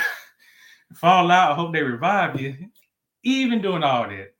fall 0.95 1.29
out. 1.29 1.51
I 1.51 1.55
hope 1.55 1.71
they 1.71 1.83
revive 1.83 2.41
you. 2.41 2.55
Even 3.23 3.61
doing 3.61 3.83
all 3.83 4.07
that, 4.07 4.33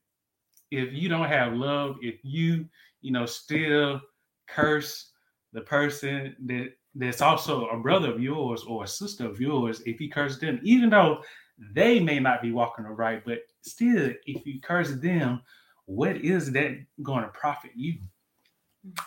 if 0.72 0.93
you 0.93 1.10
don't 1.10 1.27
have 1.27 1.53
love, 1.53 1.98
if 2.01 2.15
you, 2.24 2.65
you 3.01 3.12
know, 3.12 3.27
still 3.27 4.01
curse, 4.48 5.12
the 5.55 5.62
person 5.62 6.35
that 6.45 6.74
that's 6.95 7.21
also 7.21 7.67
a 7.67 7.77
brother 7.77 8.12
of 8.12 8.21
yours 8.21 8.63
or 8.67 8.83
a 8.83 8.88
sister 8.88 9.25
of 9.25 9.39
yours, 9.39 9.81
if 9.85 10.00
you 10.00 10.09
curse 10.09 10.38
them, 10.38 10.59
even 10.63 10.89
though 10.89 11.21
they 11.74 12.00
may 12.00 12.19
not 12.19 12.41
be 12.41 12.51
walking 12.51 12.85
right, 12.85 13.24
but 13.25 13.39
still, 13.62 14.12
if 14.25 14.45
you 14.45 14.59
curse 14.62 14.91
them, 14.95 15.41
what 15.85 16.17
is 16.17 16.51
that 16.51 16.77
going 17.03 17.24
to 17.24 17.29
profit 17.29 17.71
you? 17.75 17.97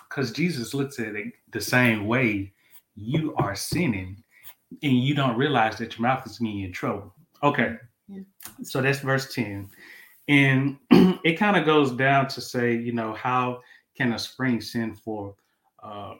Because 0.08 0.32
Jesus 0.32 0.74
looks 0.74 0.98
at 0.98 1.16
it 1.16 1.32
the 1.52 1.60
same 1.60 2.06
way. 2.06 2.52
You 2.96 3.34
are 3.36 3.54
sinning 3.54 4.22
and 4.82 4.98
you 4.98 5.14
don't 5.14 5.36
realize 5.36 5.76
that 5.78 5.98
your 5.98 6.02
mouth 6.02 6.26
is 6.26 6.38
getting 6.38 6.56
you 6.56 6.66
in 6.66 6.72
trouble. 6.72 7.14
Okay. 7.42 7.76
Yeah. 8.08 8.22
So 8.62 8.82
that's 8.82 9.00
verse 9.00 9.32
10. 9.34 9.68
And 10.28 10.78
it 10.90 11.38
kind 11.38 11.56
of 11.56 11.64
goes 11.64 11.92
down 11.92 12.28
to 12.28 12.40
say, 12.40 12.74
you 12.74 12.92
know, 12.92 13.12
how 13.14 13.60
can 13.96 14.12
a 14.12 14.18
spring 14.18 14.60
send 14.60 14.98
for 14.98 15.34
uh, 15.82 16.14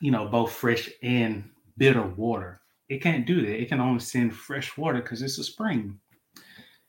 you 0.00 0.10
know, 0.10 0.26
both 0.26 0.52
fresh 0.52 0.88
and 1.02 1.48
bitter 1.76 2.02
water. 2.02 2.60
It 2.88 3.02
can't 3.02 3.26
do 3.26 3.40
that. 3.42 3.60
It 3.60 3.68
can 3.68 3.80
only 3.80 4.00
send 4.00 4.34
fresh 4.34 4.76
water 4.76 5.00
because 5.00 5.22
it's 5.22 5.38
a 5.38 5.44
spring. 5.44 5.98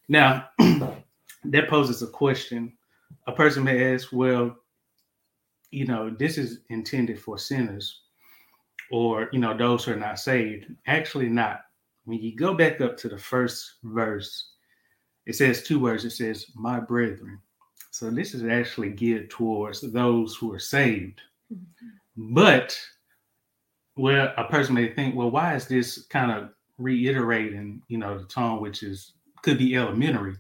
Now, 0.07 0.49
that 0.59 1.69
poses 1.69 2.01
a 2.01 2.07
question. 2.07 2.73
A 3.27 3.31
person 3.31 3.63
may 3.63 3.93
ask, 3.93 4.09
well, 4.11 4.55
you 5.69 5.85
know, 5.85 6.09
this 6.09 6.37
is 6.37 6.59
intended 6.69 7.19
for 7.19 7.37
sinners 7.37 8.01
or, 8.91 9.29
you 9.31 9.39
know, 9.39 9.55
those 9.55 9.85
who 9.85 9.93
are 9.93 9.97
not 9.97 10.19
saved. 10.19 10.65
Actually, 10.87 11.29
not. 11.29 11.61
When 12.05 12.19
you 12.19 12.35
go 12.35 12.53
back 12.53 12.81
up 12.81 12.97
to 12.97 13.09
the 13.09 13.17
first 13.17 13.75
verse, 13.83 14.49
it 15.25 15.35
says 15.35 15.63
two 15.63 15.79
words. 15.79 16.03
It 16.03 16.11
says, 16.11 16.47
my 16.55 16.79
brethren. 16.79 17.39
So 17.91 18.09
this 18.09 18.33
is 18.33 18.43
actually 18.43 18.89
geared 18.89 19.29
towards 19.29 19.81
those 19.81 20.35
who 20.35 20.51
are 20.53 20.59
saved. 20.59 21.21
Mm-hmm. 21.53 22.33
But 22.33 22.77
well, 24.01 24.33
a 24.35 24.45
person 24.45 24.73
may 24.73 24.91
think, 24.91 25.15
well, 25.15 25.29
why 25.29 25.53
is 25.53 25.67
this 25.67 26.07
kind 26.07 26.31
of 26.31 26.49
reiterating, 26.79 27.83
you 27.87 27.99
know, 27.99 28.17
the 28.17 28.25
tone, 28.25 28.59
which 28.59 28.81
is 28.81 29.13
could 29.43 29.59
be 29.59 29.75
elementary? 29.75 30.35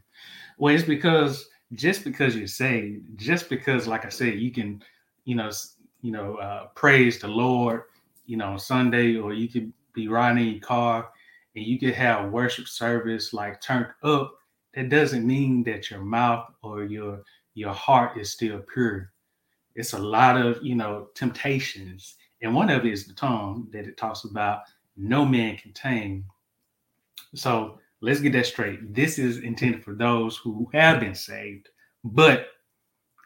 Well, 0.57 0.73
it's 0.73 0.83
because 0.83 1.47
just 1.73 2.03
because 2.03 2.35
you're 2.35 2.97
just 3.17 3.49
because, 3.49 3.85
like 3.85 4.03
I 4.03 4.09
said, 4.09 4.39
you 4.39 4.51
can, 4.51 4.83
you 5.25 5.35
know, 5.35 5.51
you 6.01 6.11
know, 6.11 6.37
uh, 6.37 6.67
praise 6.73 7.19
the 7.19 7.27
Lord, 7.27 7.83
you 8.25 8.35
know, 8.35 8.57
Sunday, 8.57 9.15
or 9.15 9.31
you 9.31 9.47
could 9.47 9.71
be 9.93 10.07
riding 10.07 10.43
in 10.43 10.53
your 10.53 10.61
car 10.61 11.11
and 11.55 11.63
you 11.63 11.77
could 11.77 11.93
have 11.93 12.31
worship 12.31 12.67
service 12.67 13.31
like 13.31 13.61
turned 13.61 13.87
up. 14.01 14.33
That 14.73 14.89
doesn't 14.89 15.27
mean 15.27 15.63
that 15.65 15.91
your 15.91 16.01
mouth 16.01 16.47
or 16.63 16.83
your 16.85 17.21
your 17.53 17.73
heart 17.73 18.17
is 18.17 18.31
still 18.31 18.59
pure. 18.73 19.11
It's 19.75 19.93
a 19.93 19.99
lot 19.99 20.35
of 20.35 20.63
you 20.63 20.73
know 20.73 21.09
temptations 21.13 22.15
and 22.41 22.53
one 22.53 22.69
of 22.69 22.85
it 22.85 22.91
is 22.91 23.05
the 23.05 23.13
tongue 23.13 23.67
that 23.71 23.87
it 23.87 23.97
talks 23.97 24.23
about 24.23 24.61
no 24.97 25.25
man 25.25 25.57
can 25.57 25.73
tame. 25.73 26.25
So 27.35 27.79
let's 28.01 28.19
get 28.19 28.33
that 28.33 28.45
straight. 28.45 28.93
This 28.93 29.19
is 29.19 29.37
intended 29.37 29.83
for 29.83 29.93
those 29.93 30.37
who 30.37 30.69
have 30.73 30.99
been 30.99 31.15
saved, 31.15 31.69
but 32.03 32.47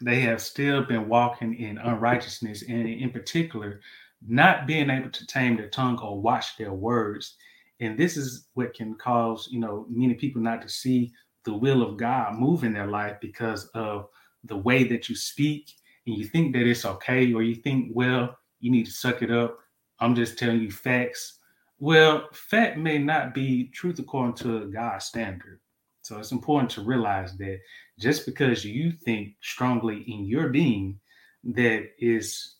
they 0.01 0.19
have 0.19 0.41
still 0.41 0.83
been 0.83 1.07
walking 1.07 1.55
in 1.55 1.77
unrighteousness, 1.77 2.63
and 2.67 2.87
in 2.87 3.09
particular, 3.11 3.79
not 4.27 4.67
being 4.67 4.89
able 4.89 5.09
to 5.09 5.27
tame 5.27 5.55
their 5.55 5.69
tongue 5.69 5.97
or 5.99 6.19
watch 6.19 6.57
their 6.57 6.73
words. 6.73 7.35
And 7.79 7.97
this 7.97 8.17
is 8.17 8.47
what 8.53 8.73
can 8.73 8.95
cause, 8.95 9.47
you 9.51 9.59
know, 9.59 9.85
many 9.89 10.13
people 10.13 10.41
not 10.41 10.61
to 10.61 10.69
see 10.69 11.11
the 11.45 11.53
will 11.53 11.81
of 11.81 11.97
God 11.97 12.35
move 12.35 12.63
in 12.63 12.73
their 12.73 12.87
life 12.87 13.17
because 13.21 13.67
of 13.75 14.07
the 14.43 14.57
way 14.57 14.83
that 14.85 15.09
you 15.09 15.15
speak 15.15 15.71
and 16.05 16.17
you 16.17 16.25
think 16.25 16.53
that 16.53 16.67
it's 16.67 16.85
okay, 16.85 17.33
or 17.33 17.41
you 17.41 17.55
think, 17.55 17.89
well, 17.93 18.37
you 18.65 18.71
need 18.71 18.87
to 18.87 18.91
suck 18.91 19.21
it 19.21 19.29
up. 19.29 19.59
I'm 19.99 20.15
just 20.15 20.39
telling 20.39 20.59
you 20.59 20.71
facts. 20.71 21.37
Well, 21.77 22.27
fact 22.33 22.79
may 22.79 22.97
not 22.97 23.35
be 23.35 23.67
truth 23.67 23.99
according 23.99 24.37
to 24.37 24.71
God's 24.71 25.05
standard. 25.05 25.59
So 26.01 26.17
it's 26.17 26.31
important 26.31 26.71
to 26.71 26.81
realize 26.81 27.37
that 27.37 27.59
just 27.99 28.25
because 28.25 28.65
you 28.65 28.91
think 28.91 29.35
strongly 29.41 30.03
in 30.07 30.25
your 30.25 30.49
being 30.49 30.99
that 31.43 31.89
is 31.99 32.55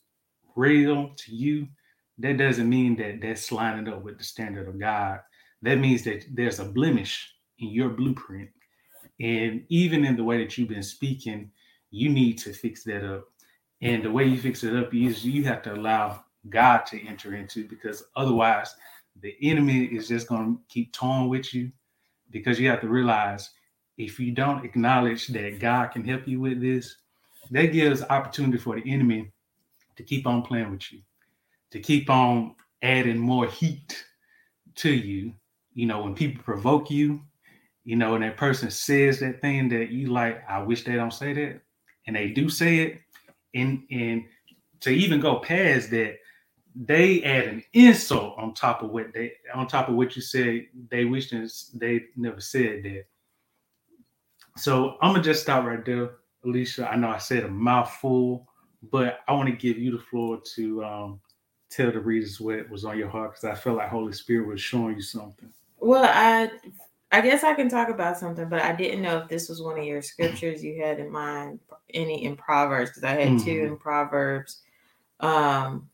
real 0.55 1.09
to 1.17 1.35
you, 1.35 1.67
that 2.19 2.37
doesn't 2.37 2.69
mean 2.69 2.95
that 2.97 3.19
that's 3.19 3.51
lining 3.51 3.91
up 3.91 4.03
with 4.03 4.19
the 4.19 4.23
standard 4.23 4.67
of 4.67 4.79
God. 4.79 5.21
That 5.63 5.79
means 5.79 6.03
that 6.03 6.23
there's 6.31 6.59
a 6.59 6.65
blemish 6.65 7.33
in 7.57 7.69
your 7.69 7.89
blueprint. 7.89 8.49
And 9.19 9.63
even 9.69 10.05
in 10.05 10.17
the 10.17 10.23
way 10.23 10.37
that 10.43 10.55
you've 10.55 10.69
been 10.69 10.83
speaking, 10.83 11.49
you 11.89 12.09
need 12.09 12.37
to 12.39 12.53
fix 12.53 12.83
that 12.83 13.03
up. 13.03 13.25
And 13.81 14.03
the 14.03 14.11
way 14.11 14.25
you 14.25 14.39
fix 14.39 14.63
it 14.63 14.75
up 14.75 14.93
is 14.93 15.25
you 15.25 15.43
have 15.43 15.61
to 15.63 15.73
allow 15.73 16.23
God 16.49 16.85
to 16.87 17.07
enter 17.07 17.35
into 17.35 17.67
because 17.67 18.03
otherwise 18.15 18.73
the 19.21 19.35
enemy 19.41 19.85
is 19.85 20.07
just 20.07 20.27
going 20.27 20.55
to 20.55 20.61
keep 20.69 20.93
toying 20.93 21.29
with 21.29 21.53
you 21.53 21.71
because 22.31 22.59
you 22.59 22.69
have 22.69 22.81
to 22.81 22.87
realize 22.87 23.51
if 23.97 24.19
you 24.19 24.31
don't 24.31 24.65
acknowledge 24.65 25.27
that 25.29 25.59
God 25.59 25.91
can 25.91 26.03
help 26.03 26.27
you 26.27 26.39
with 26.39 26.61
this, 26.61 26.97
that 27.51 27.67
gives 27.67 28.03
opportunity 28.03 28.57
for 28.57 28.79
the 28.79 28.91
enemy 28.91 29.31
to 29.95 30.03
keep 30.03 30.27
on 30.27 30.41
playing 30.41 30.71
with 30.71 30.91
you, 30.91 30.99
to 31.71 31.79
keep 31.79 32.09
on 32.09 32.55
adding 32.81 33.17
more 33.17 33.47
heat 33.47 34.05
to 34.75 34.91
you. 34.91 35.33
You 35.73 35.85
know, 35.85 36.03
when 36.03 36.15
people 36.15 36.43
provoke 36.43 36.89
you, 36.89 37.21
you 37.83 37.95
know, 37.95 38.15
and 38.15 38.23
that 38.23 38.37
person 38.37 38.71
says 38.71 39.19
that 39.19 39.41
thing 39.41 39.69
that 39.69 39.89
you 39.89 40.07
like, 40.07 40.43
I 40.49 40.61
wish 40.61 40.83
they 40.83 40.95
don't 40.95 41.13
say 41.13 41.33
that, 41.33 41.61
and 42.07 42.15
they 42.15 42.29
do 42.29 42.49
say 42.49 42.79
it, 42.79 43.01
and 43.55 43.83
and 43.89 44.23
to 44.81 44.91
even 44.91 45.19
go 45.19 45.39
past 45.39 45.89
that, 45.91 46.17
they 46.75 47.23
add 47.23 47.45
an 47.45 47.63
insult 47.73 48.37
on 48.37 48.53
top 48.53 48.83
of 48.83 48.91
what 48.91 49.13
they 49.13 49.33
on 49.53 49.67
top 49.67 49.89
of 49.89 49.95
what 49.95 50.15
you 50.15 50.21
said. 50.21 50.65
They 50.89 51.05
wish 51.05 51.31
they 51.73 52.03
never 52.15 52.41
said 52.41 52.83
that. 52.83 53.05
So 54.57 54.97
I'm 55.01 55.13
gonna 55.13 55.23
just 55.23 55.43
stop 55.43 55.65
right 55.65 55.83
there, 55.83 56.11
Alicia. 56.43 56.89
I 56.89 56.95
know 56.95 57.09
I 57.09 57.17
said 57.17 57.43
a 57.43 57.49
mouthful, 57.49 58.47
but 58.91 59.19
I 59.27 59.33
want 59.33 59.49
to 59.49 59.55
give 59.55 59.77
you 59.77 59.91
the 59.91 60.03
floor 60.03 60.41
to 60.55 60.83
um, 60.83 61.19
tell 61.69 61.91
the 61.91 61.99
readers 61.99 62.39
what 62.39 62.69
was 62.69 62.85
on 62.85 62.97
your 62.97 63.09
heart 63.09 63.31
because 63.31 63.43
I 63.45 63.55
felt 63.55 63.77
like 63.77 63.89
Holy 63.89 64.13
Spirit 64.13 64.47
was 64.47 64.61
showing 64.61 64.95
you 64.95 65.01
something. 65.01 65.51
Well, 65.79 66.05
I 66.05 66.51
I 67.11 67.21
guess 67.21 67.43
I 67.43 67.53
can 67.53 67.69
talk 67.69 67.89
about 67.89 68.17
something, 68.17 68.49
but 68.49 68.61
I 68.61 68.73
didn't 68.73 69.01
know 69.01 69.19
if 69.19 69.29
this 69.29 69.47
was 69.47 69.61
one 69.61 69.79
of 69.79 69.85
your 69.85 70.01
scriptures 70.01 70.63
you 70.63 70.81
had 70.81 70.99
in 70.99 71.11
mind, 71.11 71.59
any 71.93 72.25
in 72.25 72.35
Proverbs, 72.35 72.89
because 72.89 73.03
I 73.03 73.11
had 73.11 73.27
mm-hmm. 73.29 73.45
two 73.45 73.63
in 73.65 73.77
Proverbs. 73.77 74.61
Um, 75.19 75.89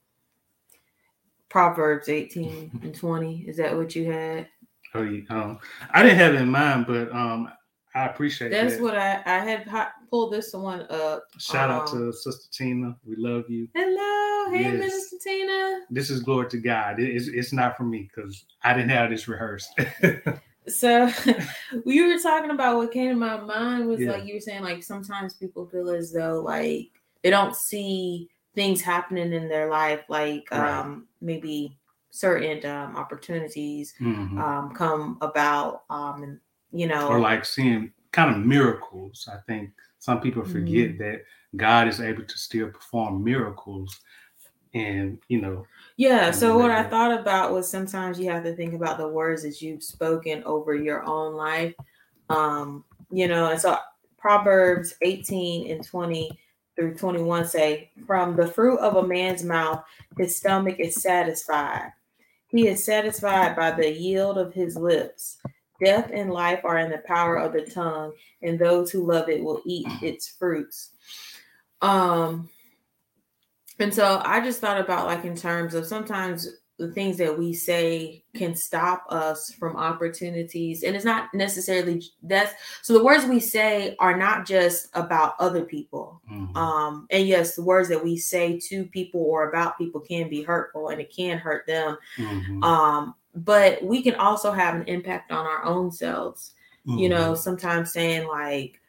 Proverbs 1.50 2.10
18 2.10 2.80
and 2.84 2.96
20. 2.96 3.46
Is 3.48 3.58
that 3.58 3.76
what 3.76 3.96
you 3.96 4.12
had? 4.12 4.48
Oh, 4.94 5.04
yeah. 5.04 5.22
Um, 5.30 5.60
I 5.92 6.02
didn't 6.02 6.18
have 6.18 6.34
it 6.34 6.42
in 6.42 6.50
mind, 6.50 6.86
but 6.88 7.12
um, 7.12 7.52
I 7.94 8.06
appreciate 8.06 8.50
That's 8.50 8.76
that. 8.76 8.82
what 8.82 8.98
I, 8.98 9.22
I 9.26 9.40
had 9.40 9.68
pulled 10.10 10.34
this 10.34 10.54
one 10.54 10.88
up. 10.90 11.24
Shout 11.38 11.70
um, 11.70 11.82
out 11.82 11.88
to 11.90 12.12
Sister 12.14 12.50
Tina. 12.52 12.96
We 13.06 13.16
love 13.18 13.50
you. 13.50 13.68
Hello. 13.76 14.52
Hey, 14.52 14.64
yes. 14.64 14.74
Minister 14.74 15.18
Tina. 15.22 15.82
This 15.90 16.10
is 16.10 16.22
glory 16.22 16.50
to 16.50 16.58
God. 16.58 17.00
It, 17.00 17.16
it's, 17.16 17.28
it's 17.28 17.54
not 17.54 17.78
for 17.78 17.84
me 17.84 18.10
because 18.14 18.46
I 18.64 18.74
didn't 18.74 18.90
have 18.90 19.10
this 19.10 19.28
rehearsed. 19.28 19.80
so 20.72 21.12
we 21.86 22.02
were 22.02 22.20
talking 22.20 22.52
about 22.52 22.78
what 22.78 22.92
came 22.92 23.10
to 23.10 23.16
my 23.16 23.38
mind 23.38 23.88
was 23.88 24.00
yeah. 24.00 24.12
like 24.12 24.26
you 24.26 24.36
were 24.36 24.40
saying, 24.40 24.64
like 24.64 24.84
sometimes 24.84 25.34
people 25.34 25.68
feel 25.68 25.90
as 25.90 26.12
though 26.12 26.42
like 26.42 26.90
they 27.24 27.30
don't 27.30 27.56
see 27.56 28.30
things 28.56 28.82
happening 28.82 29.34
in 29.34 29.48
their 29.48 29.70
life, 29.70 30.02
like 30.10 30.48
right. 30.52 30.80
um, 30.80 31.08
maybe 31.22 31.78
certain 32.10 32.66
um, 32.66 32.96
opportunities 32.96 33.94
mm-hmm. 34.00 34.38
um, 34.40 34.74
come 34.74 35.18
about, 35.22 35.84
um, 35.90 36.24
and 36.24 36.40
you 36.72 36.88
know, 36.88 37.08
or 37.08 37.20
like 37.20 37.46
seeing 37.46 37.92
kind 38.12 38.36
of 38.36 38.46
miracles. 38.46 39.28
I 39.32 39.38
think 39.48 39.72
some 40.00 40.22
people 40.22 40.44
forget 40.44 40.92
mm-hmm. 40.92 41.04
that 41.04 41.22
God 41.56 41.88
is 41.88 42.02
able 42.02 42.24
to 42.24 42.38
still 42.38 42.70
perform 42.70 43.24
miracles, 43.24 44.00
and 44.74 45.18
you 45.28 45.42
know. 45.42 45.66
Yeah. 45.98 46.32
So 46.32 46.58
what 46.58 46.72
I 46.72 46.84
thought 46.84 47.20
about 47.20 47.54
was 47.54 47.70
sometimes 47.70 48.20
you 48.20 48.30
have 48.30 48.44
to 48.44 48.56
think 48.56 48.74
about 48.74 48.98
the 48.98 49.08
words 49.08 49.44
that 49.44 49.62
you've 49.62 49.84
spoken 49.84 50.44
over 50.46 50.74
your 50.76 51.04
own 51.04 51.36
life. 51.36 51.76
Um, 52.30 52.84
you 53.12 53.28
know, 53.28 53.52
and 53.52 53.60
so 53.60 53.78
Proverbs 54.18 54.94
18 55.02 55.70
and 55.72 55.84
20 55.84 56.40
through 56.76 56.96
21 56.96 57.46
say, 57.46 57.92
From 58.08 58.36
the 58.36 58.48
fruit 58.48 58.80
of 58.80 58.96
a 58.96 59.08
man's 59.08 59.44
mouth, 59.44 59.84
his 60.18 60.36
stomach 60.36 60.80
is 60.80 60.96
satisfied. 61.02 61.92
He 62.48 62.68
is 62.68 62.84
satisfied 62.84 63.56
by 63.56 63.72
the 63.72 63.92
yield 63.92 64.38
of 64.38 64.54
his 64.54 64.76
lips. 64.76 65.38
Death 65.84 66.12
and 66.14 66.32
life 66.32 66.62
are 66.64 66.78
in 66.78 66.92
the 66.92 67.00
power 67.00 67.38
of 67.38 67.54
the 67.54 67.62
tongue, 67.62 68.14
and 68.42 68.60
those 68.60 68.92
who 68.92 69.06
love 69.06 69.30
it 69.30 69.44
will 69.44 69.62
eat 69.66 69.88
its 70.02 70.28
fruits. 70.28 70.92
Um, 71.82 72.50
and 73.82 73.94
so 73.94 74.22
I 74.26 74.42
just 74.42 74.62
thought 74.62 74.80
about 74.80 75.08
like 75.08 75.26
in 75.26 75.36
terms 75.36 75.74
of 75.74 75.86
sometimes 75.86 76.48
the 76.82 76.92
things 76.92 77.18
that 77.18 77.38
we 77.38 77.54
say 77.54 78.24
can 78.36 78.56
stop 78.56 79.06
us 79.10 79.54
from 79.54 79.78
opportunities 79.78 80.82
and 80.82 80.96
it's 80.96 81.06
not 81.06 81.32
necessarily 81.32 82.02
that's 82.24 82.54
so 82.82 82.94
the 82.94 83.04
words 83.04 83.24
we 83.26 83.40
say 83.40 83.96
are 84.00 84.18
not 84.18 84.48
just 84.48 84.90
about 84.96 85.36
other 85.40 85.64
people 85.64 86.20
mm-hmm. 86.30 86.58
um 86.58 87.06
and 87.12 87.28
yes 87.28 87.56
the 87.56 87.62
words 87.62 87.88
that 87.88 88.04
we 88.04 88.18
say 88.18 88.60
to 88.60 88.84
people 88.86 89.22
or 89.22 89.48
about 89.50 89.78
people 89.78 90.02
can 90.02 90.28
be 90.28 90.42
hurtful 90.42 90.90
and 90.90 91.00
it 91.00 91.16
can 91.16 91.38
hurt 91.38 91.68
them 91.68 91.96
mm-hmm. 92.18 92.64
um 92.64 93.14
but 93.36 93.82
we 93.84 94.02
can 94.02 94.16
also 94.16 94.52
have 94.52 94.74
an 94.74 94.84
impact 94.88 95.32
on 95.32 95.46
our 95.46 95.64
own 95.64 95.92
selves 95.92 96.56
mm-hmm. 96.88 96.98
you 96.98 97.10
know 97.10 97.36
sometimes 97.36 97.94
saying 97.94 98.28
like 98.28 98.82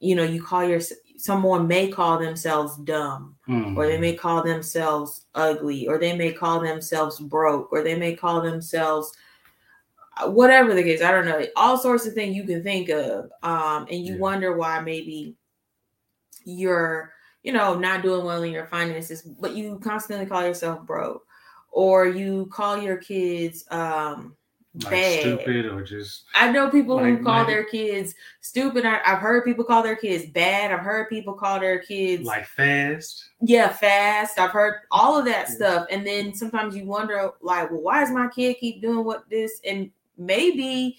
you 0.00 0.14
know 0.14 0.24
you 0.24 0.42
call 0.42 0.64
your 0.64 0.80
someone 1.26 1.66
may 1.66 1.88
call 1.88 2.18
themselves 2.18 2.76
dumb 2.78 3.34
mm. 3.48 3.76
or 3.76 3.86
they 3.86 3.98
may 3.98 4.14
call 4.14 4.42
themselves 4.42 5.26
ugly 5.34 5.88
or 5.88 5.98
they 5.98 6.16
may 6.16 6.32
call 6.32 6.60
themselves 6.60 7.18
broke 7.18 7.72
or 7.72 7.82
they 7.82 7.96
may 7.96 8.14
call 8.14 8.40
themselves 8.40 9.12
uh, 10.18 10.30
whatever 10.30 10.72
the 10.72 10.82
case 10.82 11.02
i 11.02 11.10
don't 11.10 11.26
know 11.26 11.44
all 11.56 11.76
sorts 11.76 12.06
of 12.06 12.14
things 12.14 12.36
you 12.36 12.44
can 12.44 12.62
think 12.62 12.88
of 12.88 13.30
um, 13.42 13.86
and 13.90 14.06
you 14.06 14.14
yeah. 14.14 14.20
wonder 14.20 14.56
why 14.56 14.80
maybe 14.80 15.34
you're 16.44 17.12
you 17.42 17.52
know 17.52 17.74
not 17.74 18.02
doing 18.02 18.24
well 18.24 18.42
in 18.44 18.52
your 18.52 18.66
finances 18.66 19.22
but 19.22 19.54
you 19.54 19.78
constantly 19.82 20.26
call 20.26 20.42
yourself 20.42 20.86
broke 20.86 21.26
or 21.72 22.06
you 22.06 22.46
call 22.52 22.80
your 22.80 22.96
kids 22.96 23.64
um 23.70 24.36
like 24.82 24.90
bad. 24.90 25.20
stupid 25.20 25.66
or 25.66 25.82
just 25.82 26.24
I 26.34 26.50
know 26.50 26.70
people 26.70 26.96
like, 26.96 27.18
who 27.18 27.24
call 27.24 27.38
like, 27.38 27.46
their 27.46 27.64
kids 27.64 28.14
stupid. 28.40 28.84
I, 28.84 29.00
have 29.04 29.18
heard 29.18 29.44
people 29.44 29.64
call 29.64 29.82
their 29.82 29.96
kids 29.96 30.26
bad. 30.30 30.72
I've 30.72 30.80
heard 30.80 31.08
people 31.08 31.34
call 31.34 31.60
their 31.60 31.78
kids 31.78 32.24
like 32.24 32.46
fast. 32.46 33.30
Yeah, 33.40 33.68
fast. 33.68 34.38
I've 34.38 34.50
heard 34.50 34.82
all 34.90 35.18
of 35.18 35.24
that 35.24 35.46
yeah. 35.48 35.54
stuff. 35.54 35.86
And 35.90 36.06
then 36.06 36.34
sometimes 36.34 36.76
you 36.76 36.84
wonder, 36.84 37.30
like, 37.40 37.70
well, 37.70 37.80
why 37.80 38.00
does 38.00 38.10
my 38.10 38.28
kid 38.28 38.56
keep 38.60 38.82
doing 38.82 39.04
what 39.04 39.28
this? 39.30 39.60
And 39.64 39.90
maybe 40.18 40.98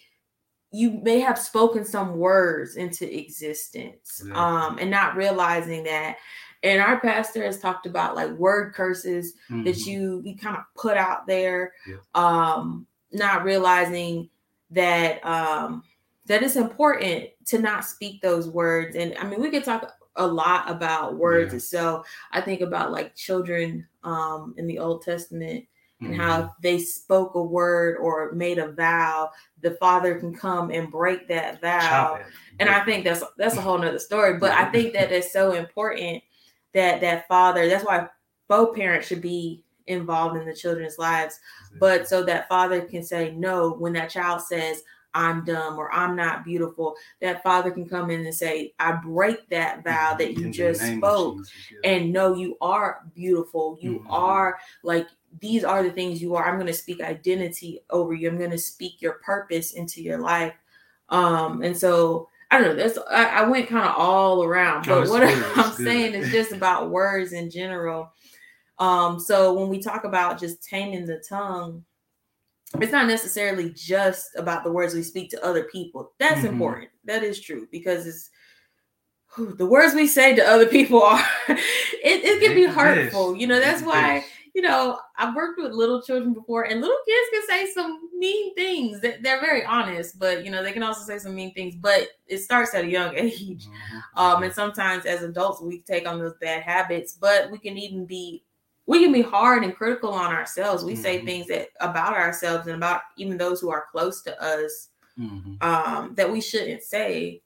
you 0.72 0.92
may 1.04 1.20
have 1.20 1.40
spoken 1.40 1.86
some 1.86 2.18
words 2.18 2.76
into 2.76 3.18
existence 3.18 4.22
yeah. 4.28 4.34
um 4.66 4.78
and 4.80 4.92
not 4.92 5.16
realizing 5.16 5.84
that 5.84 6.18
and 6.64 6.82
our 6.82 7.00
pastor 7.00 7.44
has 7.44 7.60
talked 7.60 7.86
about 7.86 8.16
like 8.16 8.30
word 8.32 8.74
curses 8.74 9.34
mm-hmm. 9.50 9.64
that 9.64 9.86
you 9.86 10.22
you 10.26 10.36
kind 10.36 10.58
of 10.58 10.64
put 10.76 10.98
out 10.98 11.26
there 11.28 11.74
yeah. 11.88 11.96
um 12.16 12.86
not 13.12 13.44
realizing 13.44 14.30
that 14.72 15.26
um 15.26 15.84
that 16.26 16.44
it's 16.44 16.58
important 16.58 17.30
to 17.46 17.58
not 17.60 17.86
speak 17.86 18.22
those 18.22 18.48
words. 18.50 18.96
And 18.96 19.16
i 19.18 19.26
mean 19.26 19.42
we 19.42 19.50
could 19.50 19.64
talk 19.64 19.94
a 20.16 20.28
lot 20.28 20.70
about 20.70 21.16
words. 21.16 21.54
Yeah. 21.54 21.60
so 21.60 22.06
i 22.32 22.42
think 22.42 22.62
about 22.62 22.92
like 22.92 23.16
children 23.16 23.88
um 24.04 24.54
in 24.58 24.68
the 24.68 24.80
old 24.80 25.04
testament 25.04 25.66
and 26.00 26.12
mm-hmm. 26.12 26.22
how 26.22 26.54
they 26.62 26.78
spoke 26.80 27.34
a 27.36 27.42
word 27.42 27.98
or 27.98 28.32
made 28.34 28.58
a 28.58 28.72
vow 28.72 29.30
the 29.62 29.72
father 29.72 30.20
can 30.20 30.34
come 30.34 30.70
and 30.70 30.92
break 30.92 31.28
that 31.28 31.62
vow. 31.62 32.20
And 32.60 32.70
i 32.70 32.84
think 32.84 33.04
that's 33.04 33.24
that's 33.38 33.58
a 33.58 33.62
whole 33.62 33.78
nother 33.78 34.00
story 34.00 34.38
but 34.38 34.52
i 34.52 34.66
think 34.66 34.94
that 34.94 35.12
it's 35.12 35.32
so 35.32 35.54
important 35.54 36.24
that 36.74 37.02
that 37.02 37.28
father 37.28 37.68
that's 37.68 37.86
why 37.86 38.08
both 38.48 38.76
parents 38.76 39.08
should 39.08 39.22
be 39.22 39.64
involved 39.88 40.38
in 40.38 40.46
the 40.46 40.54
children's 40.54 40.98
lives 40.98 41.40
but 41.80 42.08
so 42.08 42.24
that 42.24 42.48
father 42.48 42.82
can 42.82 43.04
say 43.04 43.32
no 43.32 43.74
when 43.74 43.94
that 43.94 44.10
child 44.10 44.42
says 44.42 44.84
i'm 45.14 45.44
dumb 45.46 45.78
or 45.78 45.94
i'm 45.94 46.16
not 46.16 46.44
beautiful 46.44 46.96
that 47.22 47.42
father 47.42 47.72
can 47.72 47.88
come 47.88 48.10
in 48.10 48.26
and 48.26 48.36
say 48.36 48.74
i 48.80 48.92
break 48.92 49.50
that 49.50 49.84
vow 49.84 50.14
that 50.14 50.34
you 50.34 50.48
in 50.48 50.54
just 50.54 50.82
spoke 50.82 51.38
yeah. 51.72 51.92
and 51.92 52.12
no 52.12 52.36
you 52.36 52.58
are 52.62 53.02
beautiful 53.16 53.78
you 53.82 54.00
mm-hmm. 54.00 54.12
are 54.12 54.58
like 54.84 55.08
these 55.40 55.64
are 55.64 55.84
the 55.84 55.92
things 55.92 56.22
you 56.22 56.36
are 56.36 56.48
i'm 56.48 56.56
going 56.56 56.68
to 56.68 56.74
speak 56.74 57.02
identity 57.02 57.80
over 57.90 58.14
you 58.14 58.30
i'm 58.30 58.38
going 58.38 58.52
to 58.52 58.58
speak 58.58 59.02
your 59.02 59.14
purpose 59.14 59.72
into 59.74 60.02
your 60.02 60.20
life 60.20 60.54
um 61.10 61.62
and 61.62 61.76
so 61.76 62.28
I 62.50 62.60
don't 62.60 62.78
know. 62.78 62.84
That's 62.84 62.98
I, 63.10 63.26
I 63.26 63.42
went 63.44 63.68
kind 63.68 63.86
of 63.88 63.96
all 63.98 64.44
around, 64.44 64.86
but 64.86 65.08
oh, 65.08 65.12
what 65.12 65.20
good. 65.28 65.58
I'm 65.58 65.74
saying 65.74 66.14
is 66.14 66.32
just 66.32 66.52
about 66.52 66.90
words 66.90 67.34
in 67.34 67.50
general. 67.50 68.14
Um, 68.80 69.20
so 69.20 69.54
when 69.54 69.70
we 69.70 69.80
talk 69.80 70.04
about 70.04 70.40
just 70.40 70.64
taming 70.64 71.06
the 71.06 71.24
tongue, 71.28 71.84
it's 72.82 72.92
not 72.92 73.08
necessarily 73.08 73.72
just 73.72 74.30
about 74.36 74.64
the 74.64 74.72
words 74.72 74.94
we 74.94 75.04
speak 75.04 75.30
to 75.32 75.46
other 75.46 75.64
people. 75.64 76.14
That's 76.20 76.38
mm-hmm. 76.38 76.48
important. 76.48 76.90
That 77.06 77.24
is 77.24 77.40
true 77.40 77.68
because 77.72 78.06
it's 78.06 78.30
whew, 79.36 79.56
the 79.56 79.66
words 79.66 79.96
we 79.96 80.08
say 80.08 80.36
to 80.36 80.44
other 80.44 80.66
people 80.78 81.02
are 81.02 81.24
it, 81.48 81.60
it 82.04 82.42
can 82.42 82.56
be 82.56 82.66
hurtful. 82.66 83.36
You 83.36 83.48
know, 83.48 83.60
that's 83.60 83.82
why 83.82 84.26
you 84.58 84.64
know, 84.64 84.98
I've 85.20 85.36
worked 85.36 85.62
with 85.62 85.72
little 85.74 86.02
children 86.02 86.34
before, 86.34 86.64
and 86.64 86.82
little 86.82 86.98
kids 87.08 87.30
can 87.32 87.44
say 87.48 87.72
some 87.72 88.10
mean 88.18 88.56
things. 88.56 89.00
They're 89.02 89.40
very 89.40 89.64
honest, 89.64 90.18
but 90.18 90.44
you 90.44 90.50
know, 90.50 90.64
they 90.64 90.72
can 90.72 90.82
also 90.82 91.04
say 91.04 91.20
some 91.20 91.36
mean 91.36 91.54
things. 91.54 91.76
But 91.76 92.08
it 92.26 92.40
starts 92.40 92.74
at 92.74 92.84
a 92.84 92.90
young 92.90 93.14
age, 93.16 93.68
mm-hmm. 93.68 94.20
um, 94.20 94.42
and 94.42 94.52
sometimes 94.52 95.06
as 95.06 95.22
adults 95.22 95.62
we 95.62 95.82
take 95.82 96.08
on 96.08 96.18
those 96.18 96.34
bad 96.42 96.64
habits. 96.64 97.14
But 97.14 97.52
we 97.52 97.60
can 97.60 97.78
even 97.78 98.08
be 98.08 98.46
we 98.88 99.04
can 99.04 99.12
be 99.12 99.22
hard 99.22 99.64
and 99.64 99.76
critical 99.76 100.12
on 100.12 100.34
ourselves. 100.34 100.84
We 100.84 100.94
mm-hmm. 100.94 101.02
say 101.02 101.26
things 101.26 101.48
that 101.48 101.70
about 101.82 102.14
ourselves 102.14 102.68
and 102.68 102.78
about 102.78 103.02
even 103.18 103.38
those 103.38 103.60
who 103.60 103.70
are 103.70 103.86
close 103.92 104.22
to 104.24 104.42
us 104.42 104.90
mm-hmm. 105.20 105.56
um, 105.62 106.16
that 106.16 106.32
we 106.32 106.42
shouldn't 106.42 106.82
say. 106.82 107.42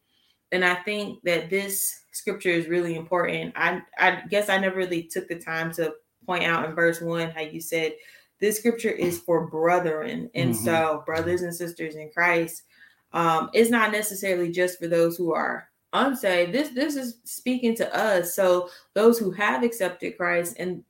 And 0.51 0.63
I 0.63 0.75
think 0.75 1.21
that 1.23 1.49
this 1.49 2.01
scripture 2.12 2.49
is 2.49 2.67
really 2.67 2.95
important. 2.95 3.54
I 3.56 3.82
I 3.97 4.23
guess 4.30 4.49
I 4.49 4.60
never 4.60 4.77
really 4.77 5.04
took 5.04 5.27
the 5.27 5.39
time 5.39 5.73
to 5.73 5.93
point 6.25 6.43
out 6.43 6.65
in 6.65 6.75
verse 6.75 7.01
one 7.01 7.32
how 7.32 7.41
you 7.41 7.60
said 7.60 7.93
this 8.39 8.58
scripture 8.58 8.89
is 8.89 9.19
for 9.19 9.47
brethren, 9.47 10.30
and 10.36 10.54
mm-hmm. 10.54 10.63
so 10.63 11.04
brothers 11.06 11.41
and 11.41 11.54
sisters 11.54 11.95
in 11.95 12.12
Christ. 12.12 12.63
Um, 13.13 13.49
it's 13.54 13.69
not 13.69 13.91
necessarily 13.91 14.51
just 14.51 14.80
for 14.80 14.88
those 14.88 15.17
who 15.17 15.34
are 15.34 15.67
unsaved. 15.93 16.54
This 16.54 16.69
this 16.69 16.95
is 16.95 17.17
speaking 17.23 17.75
to 17.75 17.95
us. 17.95 18.36
So 18.36 18.69
those 18.93 19.17
who 19.17 19.32
have 19.32 19.63
accepted 19.63 20.17
Christ, 20.17 20.56
and 20.60 20.84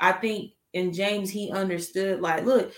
I 0.00 0.12
think 0.12 0.52
in 0.72 0.92
James 0.92 1.30
he 1.30 1.50
understood 1.50 2.20
like, 2.20 2.44
look, 2.44 2.72